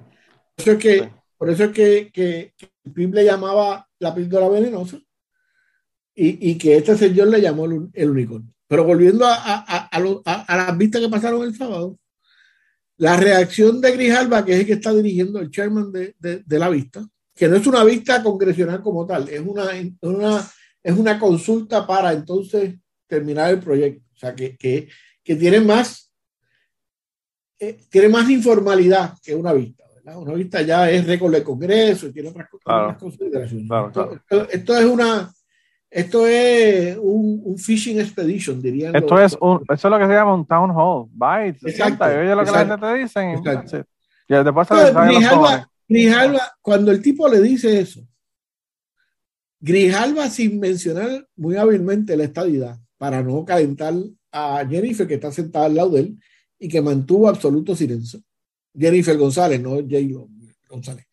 [0.57, 0.97] eso es que,
[1.37, 4.97] por eso es que, que, que el PIB le llamaba la píldora venenosa
[6.15, 8.53] y, y que este señor le llamó el, el unicornio.
[8.67, 11.97] Pero volviendo a, a, lo- a las vistas que pasaron el sábado,
[12.97, 16.59] la reacción de Grijalba, que es el que está dirigiendo el chairman de, de, de
[16.59, 19.65] la vista, que no es una vista congresional como tal, es una,
[20.01, 20.47] una,
[20.83, 22.75] es una consulta para entonces
[23.07, 24.05] terminar el proyecto.
[24.15, 24.87] O sea, que, que,
[25.23, 26.11] que tiene más
[27.59, 29.83] eh, tiene más informalidad que una vista.
[29.95, 30.17] ¿verdad?
[30.19, 32.63] Una vista ya es récord del Congreso y tiene otras cosas.
[32.65, 32.83] Claro.
[32.85, 33.67] otras consideraciones.
[33.67, 34.43] Claro, esto, claro.
[34.43, 35.31] esto- esto es una
[35.93, 38.95] Esto es un, un fishing expedition, dirían.
[38.95, 41.09] Esto los- es un, eso es lo que se llama un town hall.
[41.59, 43.83] Se Exacto, sienta y oye lo que la exacto, gente te dice.
[44.29, 44.73] y después se
[45.89, 48.07] Grijalva, cuando el tipo le dice eso,
[49.59, 53.93] Grijalva sin mencionar muy hábilmente la estadidad, para no calentar
[54.31, 56.19] a Jennifer, que está sentada al lado de él,
[56.59, 58.21] y que mantuvo absoluto silencio.
[58.77, 59.97] Jennifer González, no J.
[60.69, 61.05] González.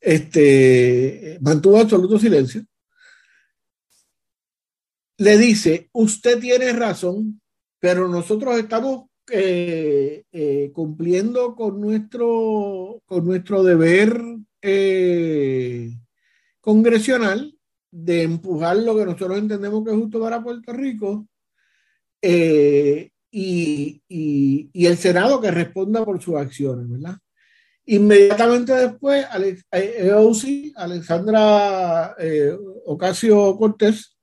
[0.00, 2.64] Este, mantuvo absoluto silencio.
[5.16, 7.40] Le dice, usted tiene razón,
[7.78, 14.20] pero nosotros estamos eh, eh, cumpliendo con nuestro, con nuestro deber
[14.60, 15.96] eh,
[16.60, 17.56] congresional
[17.90, 21.26] de empujar lo que nosotros entendemos que es justo para Puerto Rico
[22.26, 24.00] eh, y,
[24.72, 27.18] el Senado que responda por sus acciones, ¿verdad?
[27.86, 32.56] Inmediatamente después, Alex- eh, Alexandra eh,
[32.86, 34.16] Ocasio Cortés,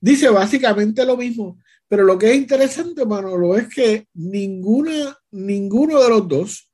[0.00, 1.58] dice básicamente lo mismo.
[1.88, 6.70] Pero lo que es interesante, Manolo, es que ninguna, ninguno de los dos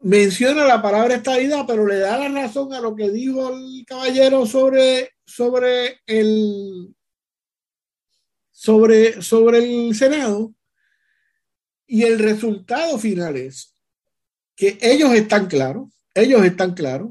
[0.00, 4.46] menciona la palabra estadidad, pero le da la razón a lo que dijo el caballero
[4.46, 6.94] sobre, sobre el
[8.54, 10.54] sobre, sobre el Senado.
[11.86, 13.74] Y el resultado final es
[14.56, 17.10] que ellos están claros, ellos están claros.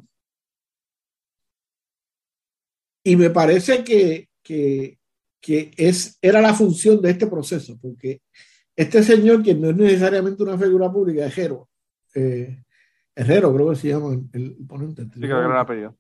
[3.04, 4.98] Y me parece que, que,
[5.42, 8.22] que es, era la función de este proceso, porque
[8.76, 11.70] este señor, quien no es necesariamente una figura pública, Herrero,
[12.16, 12.64] eh,
[13.14, 15.04] Herrero creo que se llama el, el ponente.
[15.04, 15.96] Sí, que el.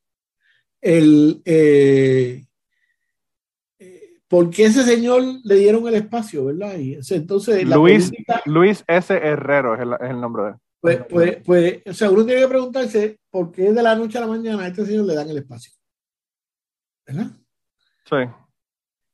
[0.82, 2.46] El, eh,
[4.34, 6.76] porque ese señor le dieron el espacio, ¿verdad?
[6.80, 9.14] Y entonces la Luis, política- Luis S.
[9.14, 10.56] Herrero es el, es el nombre de él.
[10.82, 14.22] pues, pues, pues, o sea, uno tiene que preguntarse por qué de la noche a
[14.22, 15.72] la mañana a este señor le dan el espacio.
[17.06, 17.28] ¿Verdad?
[18.10, 18.16] Sí.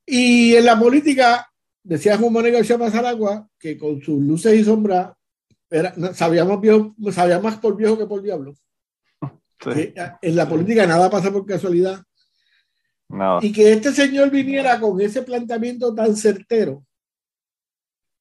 [0.06, 1.52] Y en la política,
[1.84, 5.12] decía Juan Manuel García Pasaragua, que con sus luces y sombras
[5.70, 8.54] era, no, sabía, más viejo- sabía más por viejo que por diablo.
[9.60, 9.70] sí.
[9.70, 12.02] Que en la política nada pasa por casualidad.
[13.44, 16.86] Y que este señor viniera con ese planteamiento tan certero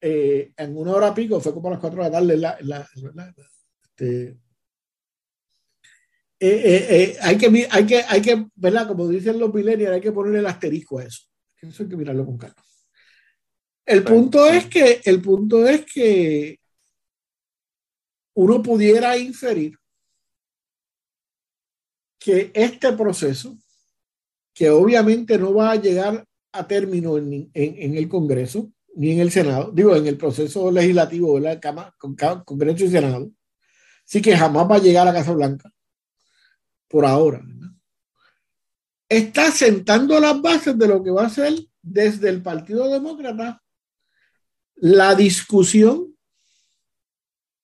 [0.01, 2.37] eh, en una hora pico, fue como a las cuatro de la tarde.
[2.37, 3.33] la- la- la-
[3.83, 4.37] este, eh,
[6.39, 8.87] eh, eh, hay que, hay que, hay que, ¿verdad?
[8.87, 11.23] Como dicen los millennials, hay que ponerle el asterisco a eso.
[11.61, 12.63] Eso hay que mirarlo con calma.
[13.85, 16.59] El punto es que, el punto es que
[18.35, 19.77] uno pudiera inferir
[22.17, 23.57] que este proceso,
[24.53, 29.19] que obviamente no va a llegar a término en, en- en el Congreso ni en
[29.19, 31.59] el Senado, digo, en el proceso legislativo, ¿verdad?
[31.61, 33.31] Cama- con Congreso y Senado,
[34.03, 35.71] sí que jamás va a llegar a Casa Blanca,
[36.87, 37.39] por ahora.
[37.43, 37.69] ¿verdad?
[39.07, 43.61] Está sentando las bases de lo que va a ser desde el Partido Demócrata
[44.75, 46.15] la discusión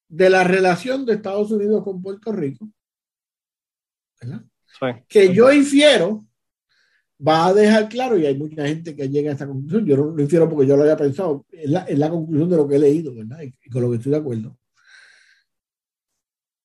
[0.07, 2.69] de la relación de Estados Unidos con Puerto Rico,
[4.21, 4.41] ¿verdad?
[4.79, 4.85] Sí.
[5.07, 6.24] que yo infiero
[7.25, 10.05] va a dejar claro, y hay mucha gente que llega a esta conclusión, yo no
[10.11, 12.75] lo infiero porque yo lo había pensado, es la, es la conclusión de lo que
[12.75, 13.41] he leído, ¿verdad?
[13.41, 14.57] Y, y con lo que estoy de acuerdo.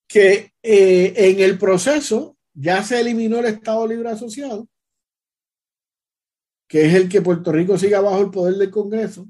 [0.09, 4.69] Que eh, en el proceso ya se eliminó el Estado Libre Asociado,
[6.69, 9.29] que es el que Puerto Rico siga bajo el poder del Congreso,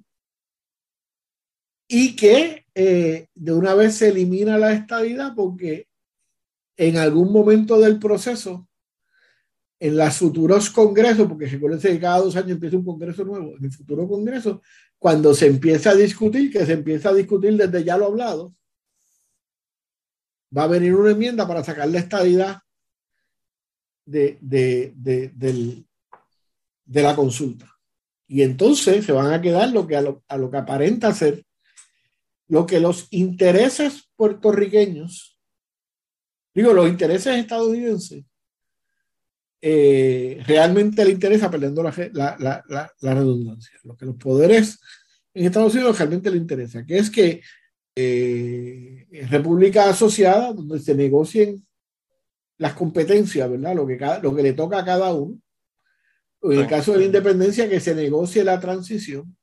[1.86, 5.88] y que eh, de una vez se elimina la estabilidad porque
[6.76, 8.69] en algún momento del proceso
[9.80, 13.64] en los futuros congresos, porque recuérdense que cada dos años empieza un congreso nuevo, en
[13.64, 14.62] el futuro congreso,
[14.98, 18.54] cuando se empieza a discutir, que se empieza a discutir desde ya lo hablado,
[20.56, 22.58] va a venir una enmienda para sacar la estadidad
[24.04, 24.92] de, de,
[26.84, 27.66] de la consulta.
[28.28, 31.44] Y entonces se van a quedar lo que a, lo, a lo que aparenta ser
[32.48, 35.38] lo que los intereses puertorriqueños,
[36.52, 38.24] digo, los intereses estadounidenses,
[39.62, 42.64] eh, realmente le interesa, perdiendo la, la,
[43.00, 44.78] la, redundancia, lo que los poderes
[45.34, 47.42] en Estados Unidos realmente le interesa, que es que
[47.94, 51.66] eh, República Asociada, donde se negocien
[52.58, 53.74] las competencias, ¿verdad?
[53.74, 55.40] Lo que, cada, lo que le toca a cada uno.
[56.40, 56.70] O en el Sí.
[56.70, 59.36] caso de la independencia, que se negocie la transición.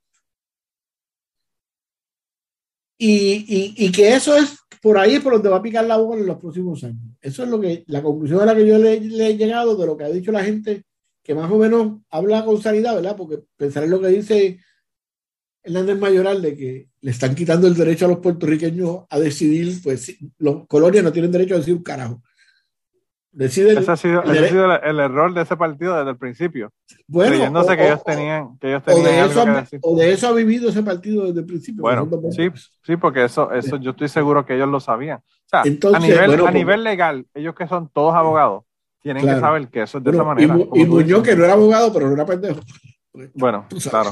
[2.98, 5.96] Y, y, y que eso es por ahí es por donde va a picar la
[5.96, 7.02] bola en los próximos años.
[7.20, 9.96] Eso es lo que la conclusión a la que yo le, he llegado de lo
[9.96, 10.84] que ha dicho la gente
[11.22, 13.16] que más o menos habla con sanidad, ¿verdad?
[13.16, 14.58] Porque pensar en lo que dice
[15.62, 20.16] Hernández Mayoral de que le están quitando el derecho a los puertorriqueños a decidir, pues
[20.38, 22.22] los colonias no tienen derecho a decir un carajo.
[23.38, 25.96] Decide el- Ese ha sido, el ese ha sido el, el error de ese partido
[25.96, 26.72] desde el principio.
[27.06, 27.30] bueno,
[27.76, 30.68] que ellos tenían, que ellos o de, tenían eso, ha- o de eso ha vivido
[30.70, 31.82] ese partido desde el principio.
[31.82, 32.48] Bueno, sí,
[32.82, 35.18] sí, porque eso, eso yo estoy seguro que ellos lo sabían.
[35.18, 38.64] O sea, Entonces, a nivel, bueno, a pues- nivel legal, ellos que son todos abogados,
[39.00, 40.68] tienen que saber que eso es de Bueno, esa manera.
[40.74, 42.58] y, y Muñoz, que no era abogado, pero no era pendejo.
[43.34, 44.10] Bueno, claro.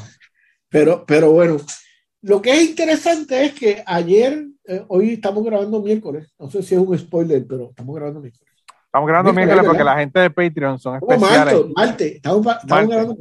[0.68, 1.56] Pero, pero bueno,
[2.22, 6.74] lo que es interesante es que ayer, eh, hoy estamos grabando miércoles, no sé si
[6.76, 8.52] es un spoiler, pero estamos grabando miércoles.
[8.96, 11.54] Estamos grabando Miércoles, porque la gente de Patreon son especiales.
[11.54, 12.88] martes, martes, estamos, estamos Martes.
[12.88, 13.16] grabando.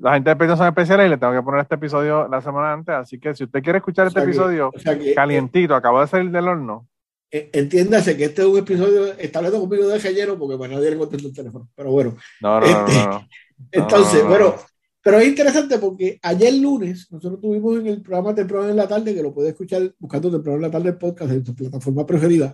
[0.00, 2.72] La gente de Patreon son especiales y le tengo que poner este episodio la semana
[2.72, 2.92] antes.
[2.92, 6.00] Así que si usted quiere escuchar O este que- episodio o sea que, calientito, acabó
[6.00, 6.88] de salir del horno.
[7.30, 10.90] eh, entiéndase que este es un episodio, está hablando conmigo de Gallero porque bueno, nadie
[10.90, 11.68] le contestó el teléfono.
[11.76, 13.28] Pero bueno, No, no, no, Este- no, no.
[13.70, 14.54] entonces, no, no, bueno, no.
[15.02, 19.14] pero es interesante porque ayer lunes nosotros tuvimos en el programa Temprano en la Tarde,
[19.14, 22.52] que lo puede escuchar buscando Temprano en la Tarde el podcast en su plataforma preferida.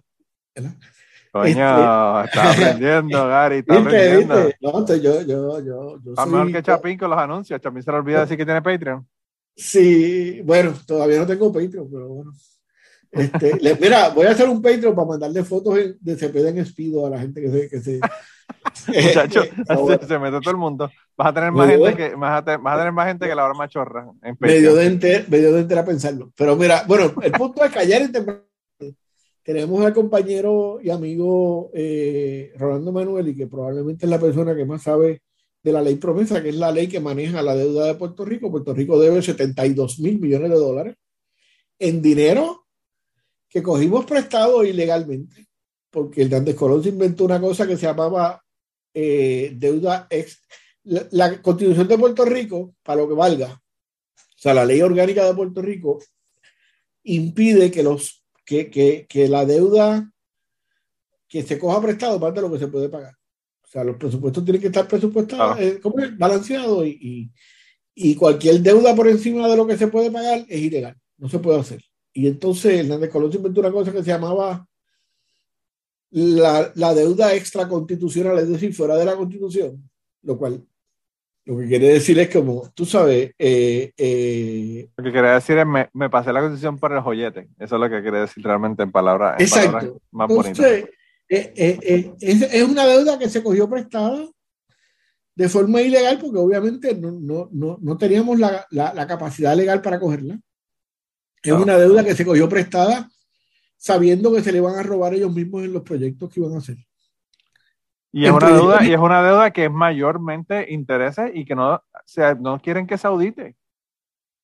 [0.54, 0.74] ¿verdad?
[1.32, 3.88] Coño, este- está aprendiendo, Gary, está ¿Viste?
[3.88, 4.34] aprendiendo.
[4.46, 4.58] ¿Viste?
[4.60, 7.60] No, yo, yo, yo, yo Está soy- mejor que Chapín con los anuncios.
[7.60, 9.06] Chapín se le olvida decir que tiene Patreon.
[9.56, 12.32] Sí, bueno, todavía no tengo Patreon, pero bueno.
[13.12, 17.06] Este, le- mira, voy a hacer un Patreon para mandarle fotos de Cepeda en Espido
[17.06, 17.68] a la gente que se.
[17.68, 18.00] Que se
[19.02, 20.90] Muchacho, pero bueno, se, se mete todo el mundo.
[21.16, 23.28] Vas a tener más Me gente que, vas a, te- vas a tener más gente
[23.28, 26.32] que la hora machorra en me dio de enter, me dio de entera pensarlo.
[26.36, 28.40] Pero mira, bueno, el punto es que ayer temprano
[29.42, 34.64] tenemos al compañero y amigo eh, Rolando Manuel, y que probablemente es la persona que
[34.64, 35.22] más sabe
[35.62, 38.50] de la ley promesa, que es la ley que maneja la deuda de Puerto Rico.
[38.50, 40.96] Puerto Rico debe 72 mil millones de dólares
[41.78, 42.66] en dinero
[43.48, 45.48] que cogimos prestado ilegalmente,
[45.90, 48.42] porque el Hernández Colón se inventó una cosa que se llamaba
[48.94, 50.42] eh, deuda ex.
[50.84, 55.26] La, la constitución de Puerto Rico, para lo que valga, o sea, la ley orgánica
[55.26, 55.98] de Puerto Rico
[57.02, 58.19] impide que, los,
[58.50, 60.12] que, que, que la deuda
[61.28, 63.14] que se coja prestado más de lo que se puede pagar.
[63.62, 66.00] O sea, los presupuestos tienen que estar presupuestados, Claro.
[66.02, 67.30] eh, balanceados y, y,
[67.94, 71.38] y cualquier deuda por encima de lo que se puede pagar es ilegal, no se
[71.38, 71.80] puede hacer.
[72.12, 74.66] Y entonces Hernández Colón se inventó una cosa que se llamaba
[76.10, 79.88] la, la deuda extraconstitucional, es decir, fuera de la constitución,
[80.22, 80.66] lo cual
[81.50, 85.66] lo que quiere decir es como, tú sabes, eh, eh, Lo que quería decir es,
[85.66, 87.48] me, me pasé la constitución por el joyete.
[87.58, 89.72] Eso es lo que quiere decir realmente en palabras, en Exacto.
[89.72, 90.58] palabras más bonitas.
[90.60, 90.90] Entonces,
[91.28, 94.28] eh, eh, es, es una deuda que se cogió prestada
[95.34, 99.82] de forma ilegal porque obviamente no, no, no, no teníamos la, la, la capacidad legal
[99.82, 100.38] para cogerla.
[101.42, 103.10] Es una deuda que se cogió prestada
[103.76, 106.58] sabiendo que se le iban a robar ellos mismos en los proyectos que iban a
[106.58, 106.76] hacer.
[108.12, 111.74] Y es una deuda, y es una deuda que es mayormente intereses y que no,
[111.74, 113.56] o sea, no quieren que se audite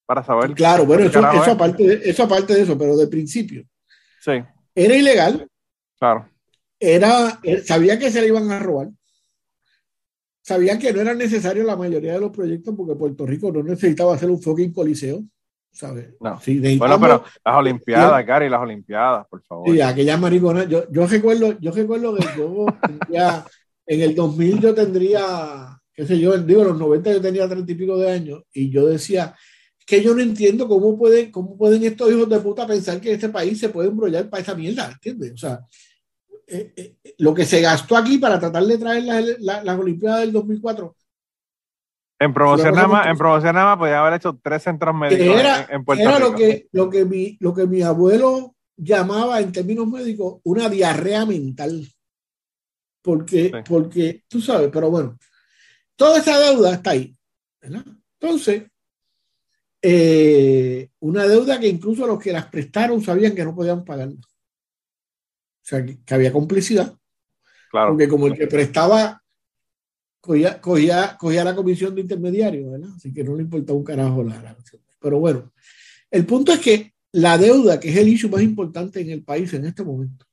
[0.07, 0.55] para saber.
[0.55, 1.49] Claro, bueno, eso, eso, es.
[1.49, 3.65] aparte de, eso aparte de eso, pero de principio.
[4.21, 4.43] Sí,
[4.75, 5.49] Era ilegal,
[5.99, 6.29] claro.
[6.79, 8.91] era, eh, sabía que se le iban a robar.
[10.43, 14.15] Sabían que no era necesario la mayoría de los proyectos porque Puerto Rico no necesitaba
[14.15, 15.25] hacer un fucking coliseo,
[15.77, 16.15] ¿sabes?
[16.21, 16.41] No.
[16.41, 19.71] Sí, Bueno, pero las Olimpiadas, Gary, las Olimpiadas, por favor.
[19.71, 20.65] Sí, aquella maricona.
[20.65, 23.45] Yo, yo recuerdo, yo recuerdo que yo tendría,
[23.87, 27.71] en el 2000 yo tendría, qué sé yo, digo, en los 90 yo tenía treinta
[27.71, 29.35] y pico de años y yo decía
[29.85, 33.29] que yo no entiendo cómo pueden, cómo pueden estos hijos de puta pensar que este
[33.29, 35.33] país se puede embrollar para esa mierda, ¿entiendes?
[35.35, 35.61] O sea,
[36.49, 40.21] eh, eh, lo que se gastó aquí para tratar de traer las, las, las Olimpiadas
[40.21, 40.97] del 2004
[42.19, 45.65] En promoción nada más, en promoción nada más podía haber hecho tres centros médicos era,
[45.65, 46.31] en, en Puerto era Rico.
[46.31, 51.27] lo que, lo, que mi, lo que mi abuelo llamaba en términos médicos una diarrea
[51.27, 51.87] mental.
[53.03, 53.59] Porque, Sí.
[53.69, 55.17] porque tú sabes, pero bueno,
[55.95, 57.15] toda esa deuda está ahí.
[57.61, 57.85] ¿verdad?
[58.19, 58.65] Entonces,
[59.83, 64.17] eh, una deuda que incluso los que las prestaron sabían que no podían pagarla.
[64.19, 66.95] O sea, que, que había complicidad.
[67.71, 67.91] Claro.
[67.91, 69.23] Porque como el que prestaba
[70.27, 72.91] cogía, cogía, cogía la comisión de intermediario, ¿verdad?
[72.97, 74.57] Así que no le importaba un carajo la, la
[75.01, 75.53] Pero bueno,
[76.11, 79.53] el punto es que la deuda, que es el issue más importante en el país
[79.55, 80.27] en este momento,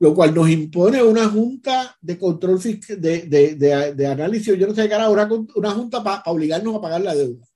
[0.00, 4.74] lo cual nos impone una junta de control de, de, de, de análisis, yo no
[4.74, 7.46] sé qué carajo, una, una junta para obligarnos a pagar la deuda.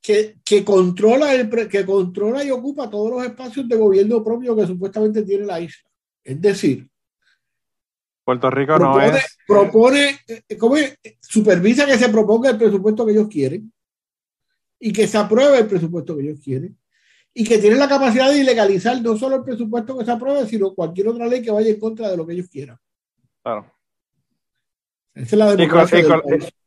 [0.00, 4.66] Que, que, controla el, que controla y ocupa todos los espacios de gobierno propio que
[4.66, 5.88] supuestamente tiene la isla.
[6.24, 6.88] Es decir,
[8.24, 9.38] Puerto Rico no es.
[9.46, 10.96] propone eh, ¿cómo es?
[11.20, 13.72] supervisa que se proponga el presupuesto que ellos quieren
[14.78, 16.78] y que se apruebe el presupuesto que ellos quieren
[17.34, 20.74] y que tiene la capacidad de ilegalizar no solo el presupuesto que se apruebe, sino
[20.74, 22.78] cualquier otra ley que vaya en contra de lo que ellos quieran.
[23.42, 23.72] Claro.
[25.14, 26.22] Esa es la Y con, democracia y del con-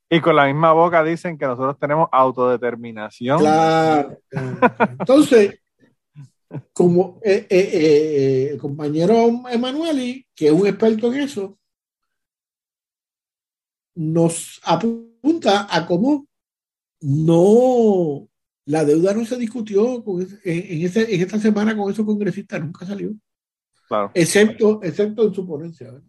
[0.10, 3.39] y con la misma boca dicen que nosotros tenemos autodeterminación.
[3.39, 4.58] Claro, claro.
[4.99, 5.60] Entonces,
[6.74, 11.60] como eh, eh, eh, el compañero Emanueli, que es un experto en eso,
[13.95, 16.28] nos apunta a cómo
[17.01, 18.28] no,
[18.66, 22.86] la deuda no se discutió con, en, ese, en, esta semana con esos congresistas, nunca
[22.86, 23.14] salió.
[23.88, 24.12] Claro.
[24.14, 26.01] Excepto, excepto en su ponencia.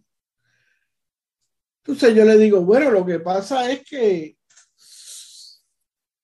[1.83, 4.36] Entonces yo le digo, bueno, lo que pasa es que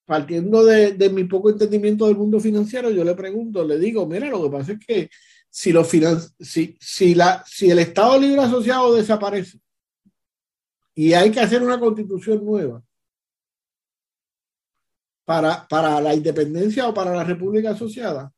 [0.06, 4.30] partiendo de, de, mi poco entendimiento del mundo financiero, yo le pregunto, le digo, mira,
[4.30, 5.10] lo que pasa es que
[5.49, 9.60] si, los finan si, si, la, si el Estado Libre Asociado desaparece
[10.95, 12.84] y hay que hacer una constitución nueva
[15.26, 18.34] para, para la independencia o para la República Asociada,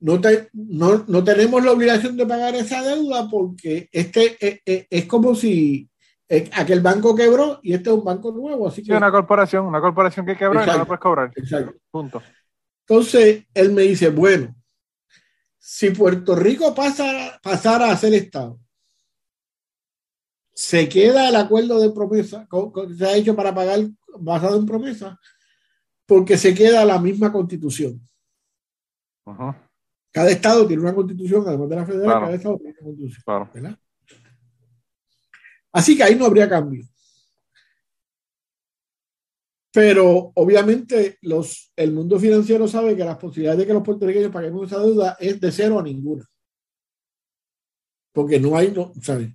[0.00, 4.86] no, te, no, no, tenemos la obligación de pagar esa deuda porque este es, es,
[4.90, 5.88] es como si
[6.28, 8.68] aquel banco quebró y este es un banco nuevo.
[8.68, 11.32] Así que, sí, una corporación, una corporación que quebró exacto, y no la puedes cobrar.
[11.34, 11.74] Exacto.
[11.90, 12.22] Punto.
[12.86, 14.54] Entonces, él me dice, bueno,
[15.58, 18.58] si Puerto Rico pasa, pasara a ser Estado,
[20.52, 23.80] se queda el acuerdo de promesa que se ha hecho para pagar
[24.18, 25.18] basado en promesa,
[26.06, 28.00] porque se queda la misma constitución.
[29.26, 29.56] -huh.
[30.12, 32.20] Cada estado tiene una constitución, además de la federal, Claro.
[32.20, 33.22] cada estado tiene una constitución.
[33.24, 33.50] Claro.
[33.52, 33.78] ¿verdad?
[35.74, 36.86] Así que ahí no habría cambio.
[39.72, 44.68] Pero obviamente los, el mundo financiero sabe que las posibilidades de que los puertorriqueños paguemos
[44.68, 46.24] esa deuda es de cero a ninguna.
[48.12, 49.30] Porque no hay, no, ¿sabes?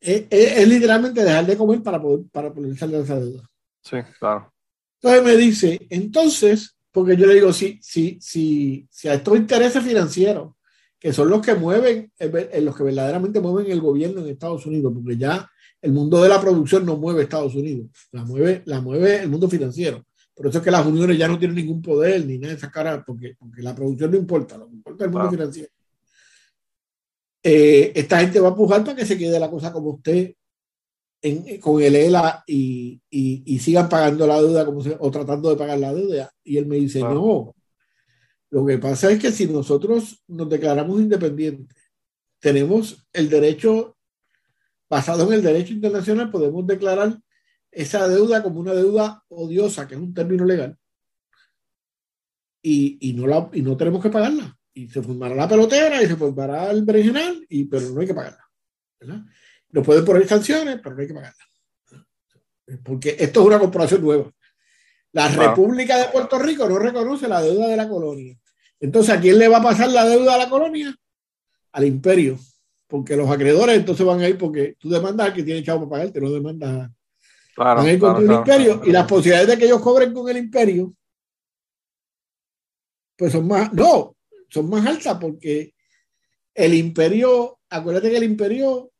[0.00, 3.48] Es, es, es literalmente dejar de comer para poder, para poder salir de esa deuda.
[3.84, 4.52] Sí, claro.
[5.00, 9.84] Entonces me dice, entonces, porque yo le digo, si, si, si, si a estos intereses
[9.84, 10.54] financieros,
[10.98, 14.92] que son los que mueven, eh, los que verdaderamente mueven el gobierno en Estados Unidos,
[14.92, 15.48] porque ya
[15.82, 19.48] el mundo de la producción no mueve Estados Unidos, la mueve, la mueve el mundo
[19.48, 20.04] financiero.
[20.34, 22.70] Por eso es que las uniones ya no tienen ningún poder ni nada de esa
[22.70, 25.68] cara, porque, porque la producción no importa, lo que importa es el mundo financiero.
[27.42, 30.34] Eh, esta gente va a empujar para que se quede la cosa como usted
[31.22, 35.50] en, con el ELA y, y, y, sigan pagando la deuda como se, o tratando
[35.50, 36.32] de pagar la deuda.
[36.44, 37.54] Y él me dice, no,
[38.50, 41.76] lo que pasa es que si nosotros nos declaramos independientes,
[42.40, 43.96] tenemos el derecho,
[44.90, 47.16] basado en el derecho internacional, podemos declarar
[47.70, 50.76] esa deuda como una deuda odiosa, que es un término legal,
[52.60, 54.56] y, y, no, la, y no tenemos que pagarla.
[54.74, 58.14] Y se formará la pelotera y se formará el berenjenal, y, pero no hay que
[58.14, 58.44] pagarla.
[59.00, 59.22] ¿verdad?
[59.70, 61.44] Nos pueden poner sanciones, pero no hay que pagarla.
[62.84, 64.30] Porque esto es una corporación nueva.
[65.12, 65.28] La.
[65.28, 68.36] República de Puerto Rico no reconoce la deuda de la colonia.
[68.78, 70.94] Entonces, ¿a quién le va a pasar la deuda a la colonia?
[71.72, 72.38] Al imperio.
[72.90, 76.00] Porque los acreedores entonces van a ir porque tú demandas al que tiene chavo para
[76.02, 76.90] pagarte, no demandas
[77.54, 77.80] Claro.
[77.80, 78.62] van a ir claro, contra el claro.
[78.62, 80.92] imperio y las posibilidades de que ellos cobren con el imperio
[83.16, 84.16] pues son más, no,
[84.48, 85.74] son más altas porque
[86.54, 88.90] el imperio, acuérdate que el imperio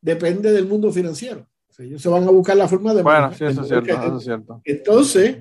[0.00, 1.48] depende del mundo financiero.
[1.68, 3.02] O sea, ellos se van a buscar la forma de...
[3.02, 4.60] Bueno, sí, de es cierto, que- eso es cierto.
[4.64, 5.38] Entonces,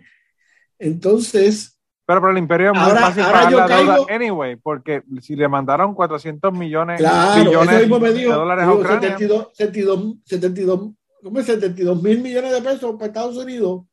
[0.79, 4.55] entonces, Pero para el imperio es muy Ahora- fácil ahora pagar la deuda caigo- anyway,
[4.57, 9.01] porque si le mandaron 400 millones, claro, mismo me de dijo, dólares a dijo Ucrania,
[9.11, 10.89] 72, 72, 72,
[11.23, 11.45] ¿cómo es?
[11.45, 13.83] 72 mil millones de pesos para Estados Unidos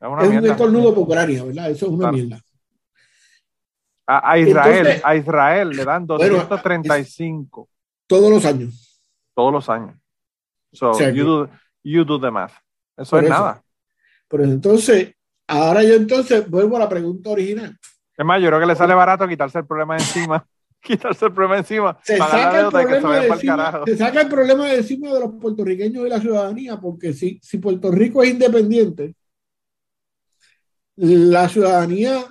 [0.00, 1.70] es una es un estornudo por Ucrania, ¿verdad?
[1.70, 2.16] Eso es una Claro.
[2.16, 2.40] mierda.
[4.06, 7.68] A, a Israel, Entonces- a Israel le dan Bueno, 235
[8.06, 9.02] Todos los años.
[9.34, 9.94] todos los años.
[10.72, 11.50] So, O sea you, do,
[11.84, 12.52] you do the math.
[12.96, 13.32] Eso es eso.
[13.34, 13.62] nada.
[14.28, 15.14] Pero entonces,
[15.48, 17.76] ahora yo entonces vuelvo a la pregunta original.
[18.16, 20.46] Es más, yo creo que le sale barato quitarse el problema de encima.
[20.80, 21.98] quitarse el problema de encima.
[22.02, 26.06] Se saca, el problema de encima, se saca el problema de encima de los puertorriqueños
[26.06, 29.14] y la ciudadanía, porque si, si Puerto Rico es independiente,
[30.96, 32.24] la ciudadanía,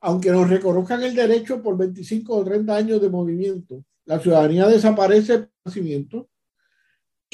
[0.00, 5.38] aunque nos reconozcan el derecho por 25 o 30 años de movimiento, la ciudadanía desaparece
[5.38, 6.28] por nacimiento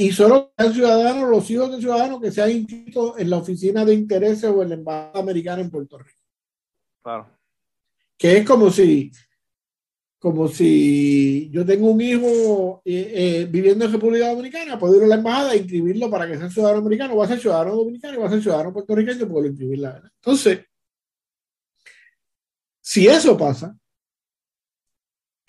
[0.01, 3.84] y solo sean ciudadanos los hijos de ciudadanos que se han inscrito en la oficina
[3.84, 6.18] de intereses o en la embajada americana en Puerto Rico.
[7.03, 7.28] Claro.
[8.16, 9.11] que es como si
[10.18, 15.07] como si yo tengo un hijo eh, eh, viviendo en República Dominicana, puedo ir a
[15.07, 18.20] la embajada e inscribirlo para que sea ciudadano americano, va a ser ciudadano dominicano y
[18.20, 19.92] va a ser ciudadano puertorriqueño, puedo inscribirla.
[19.92, 20.11] ¿verdad?
[20.14, 20.61] Entonces,
[22.80, 23.78] si eso pasa,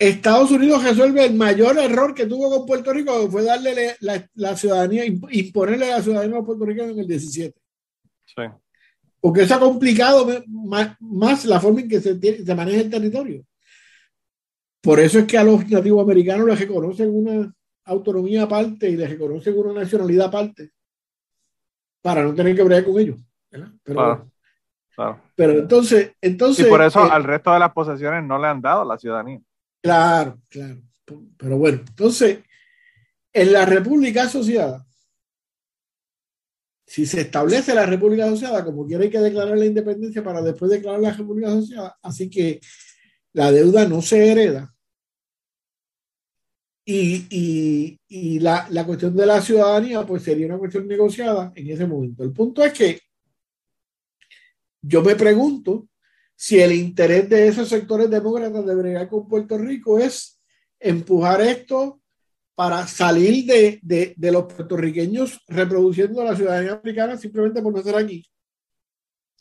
[0.08, 4.28] Estados Unidos resuelve el mayor error que tuvo con Puerto Rico, que fue darle la,
[4.34, 7.60] la ciudadanía, imponerle la ciudadanía a los puertorriqueños en el 17
[8.24, 8.42] Sí.
[9.20, 12.90] porque eso ha complicado más, más la forma en que se, tiene- se maneja el
[12.90, 13.44] territorio.
[14.80, 19.10] Por eso es que a los nativos americanos les reconocen una autonomía aparte y les
[19.10, 20.70] reconocen una nacionalidad aparte
[22.00, 23.20] para no tener que bregar con ellos.
[23.50, 23.68] ¿verdad?
[23.84, 24.28] Pero, Claro.
[24.94, 25.20] Claro.
[25.36, 26.66] Pero entonces, entonces.
[26.66, 29.40] Y por eso eh, al resto de las posesiones no le han dado la ciudadanía.
[29.82, 30.80] Claro, claro.
[31.36, 32.38] Pero bueno, entonces,
[33.32, 34.86] en la República Asociada,
[36.86, 40.70] si se establece la República Asociada, como quiera hay que declarar la independencia para después
[40.70, 42.60] declarar la República Asociada, así que
[43.32, 44.74] la deuda no se hereda.
[46.84, 51.70] Y, y, y la, la cuestión de la ciudadanía, pues sería una cuestión negociada en
[51.70, 52.24] ese momento.
[52.24, 53.00] El punto es que
[54.82, 55.88] yo me pregunto
[56.36, 60.40] si el interés de esos sectores demócratas de bregar con Puerto Rico es
[60.80, 62.00] empujar esto
[62.54, 67.96] para salir de, de, de, los puertorriqueños reproduciendo la ciudadanía americana simplemente por no estar
[67.96, 68.24] aquí.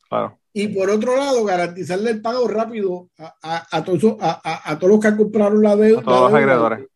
[0.10, 0.40] Claro.
[0.54, 5.00] Y por otro lado, garantizarle el pago rápido a, a, a, todos, a, todos los
[5.00, 6.02] que han comprado la deuda.
[6.02, 6.88] A todos los acreedores.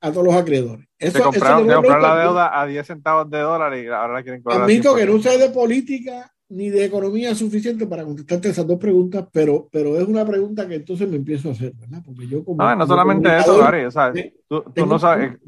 [0.00, 0.86] A todos los acreedores.
[0.98, 4.22] Eso, que compraron, eso compraron la deuda a 10 centavos de dólar y ahora la
[4.22, 4.62] quieren cobrar.
[4.62, 9.26] Admito que no sé de política ni de economía suficiente para contestarte esas dos preguntas,
[9.32, 12.02] pero, pero es una pregunta que entonces me empiezo a hacer, ¿verdad?
[12.04, 14.98] Porque yo como, no, no como solamente eso, Gary, o sea, eh, tú, tú no
[14.98, 15.38] sabes,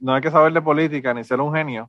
[0.00, 1.88] no hay que saber de política ni ser un genio,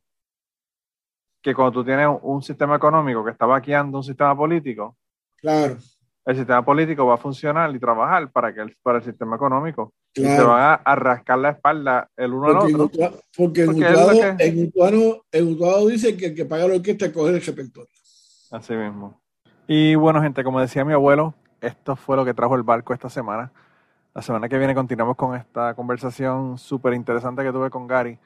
[1.41, 4.95] que cuando tú tienes un sistema económico que está vaqueando un sistema político,
[5.38, 5.78] Claro,
[6.24, 9.91] el sistema político va a funcionar y trabajar para, que el, para el sistema económico.
[10.14, 10.49] Y se claro.
[10.49, 13.20] van a, a rascar la espalda el uno al Porque, en otro.
[13.36, 16.68] Porque Porque es lo Utuado, que- en Utuado- en Utuado dice que el que paga
[16.68, 17.89] la orquesta coge el repertorio.
[18.52, 19.20] Así mismo.
[19.66, 23.10] Y bueno, gente, como decía mi abuelo, esto fue lo que trajo el barco esta
[23.10, 23.52] semana.
[24.14, 28.20] La semana que viene continuamos con esta conversación súper interesante que tuve con Gary.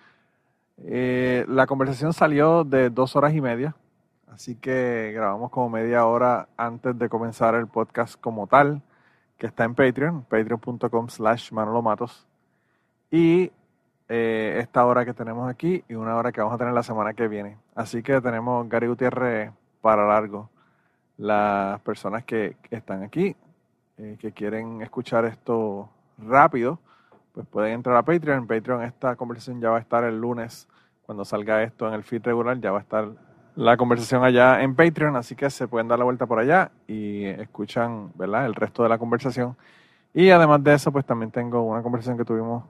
[0.79, 3.75] Eh, la conversación salió de dos horas y media,
[4.27, 8.81] así que grabamos como media hora antes de comenzar el podcast como tal,
[9.37, 12.25] que está en Patreon, patreon.com slash Manolo Matos.
[13.11, 13.51] Y
[14.09, 17.13] eh, esta hora que tenemos aquí y una hora que vamos a tener la semana
[17.13, 17.57] que viene.
[17.75, 19.51] Así que tenemos Gary Gutiérrez
[19.85, 20.49] para largo.
[21.15, 23.35] Las personas que, están aquí,
[23.99, 26.79] eh, que quieren escuchar esto rápido,
[27.31, 28.39] pues pueden entrar a Patreon.
[28.39, 30.67] En Patreon esta conversación ya va a estar el lunes,
[31.05, 33.09] cuando salga esto en el feed regular, ya va a estar
[33.55, 37.25] la conversación allá en Patreon, así que se pueden dar la vuelta por allá y
[37.25, 38.47] escuchan ¿verdad?
[38.47, 39.55] el resto de la conversación.
[40.15, 42.63] Y además de eso, pues también tengo una conversación que tuvimos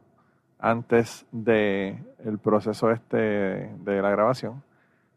[0.60, 4.62] antes de el proceso este de la grabación,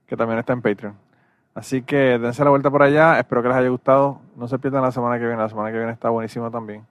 [0.06, 1.07] que también está en Patreon.
[1.54, 4.20] Así que dense la vuelta por allá, espero que les haya gustado.
[4.36, 6.86] No se pierdan la semana que viene, la semana que viene está buenísima también.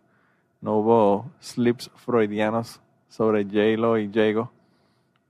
[0.61, 4.51] No hubo slips freudianos sobre J-Lo y Jago,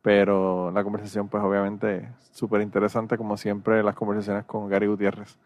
[0.02, 5.38] pero la conversación pues obviamente súper interesante como siempre las conversaciones con Gary Gutiérrez.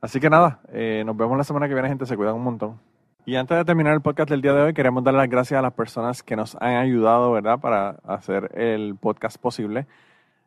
[0.00, 2.78] Así que nada, eh, nos vemos la semana que viene gente, se cuidan un montón.
[3.26, 5.62] Y antes de terminar el podcast del día de hoy, queremos dar las gracias a
[5.62, 9.86] las personas que nos han ayudado, ¿verdad?, para hacer el podcast posible.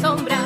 [0.00, 0.43] Soy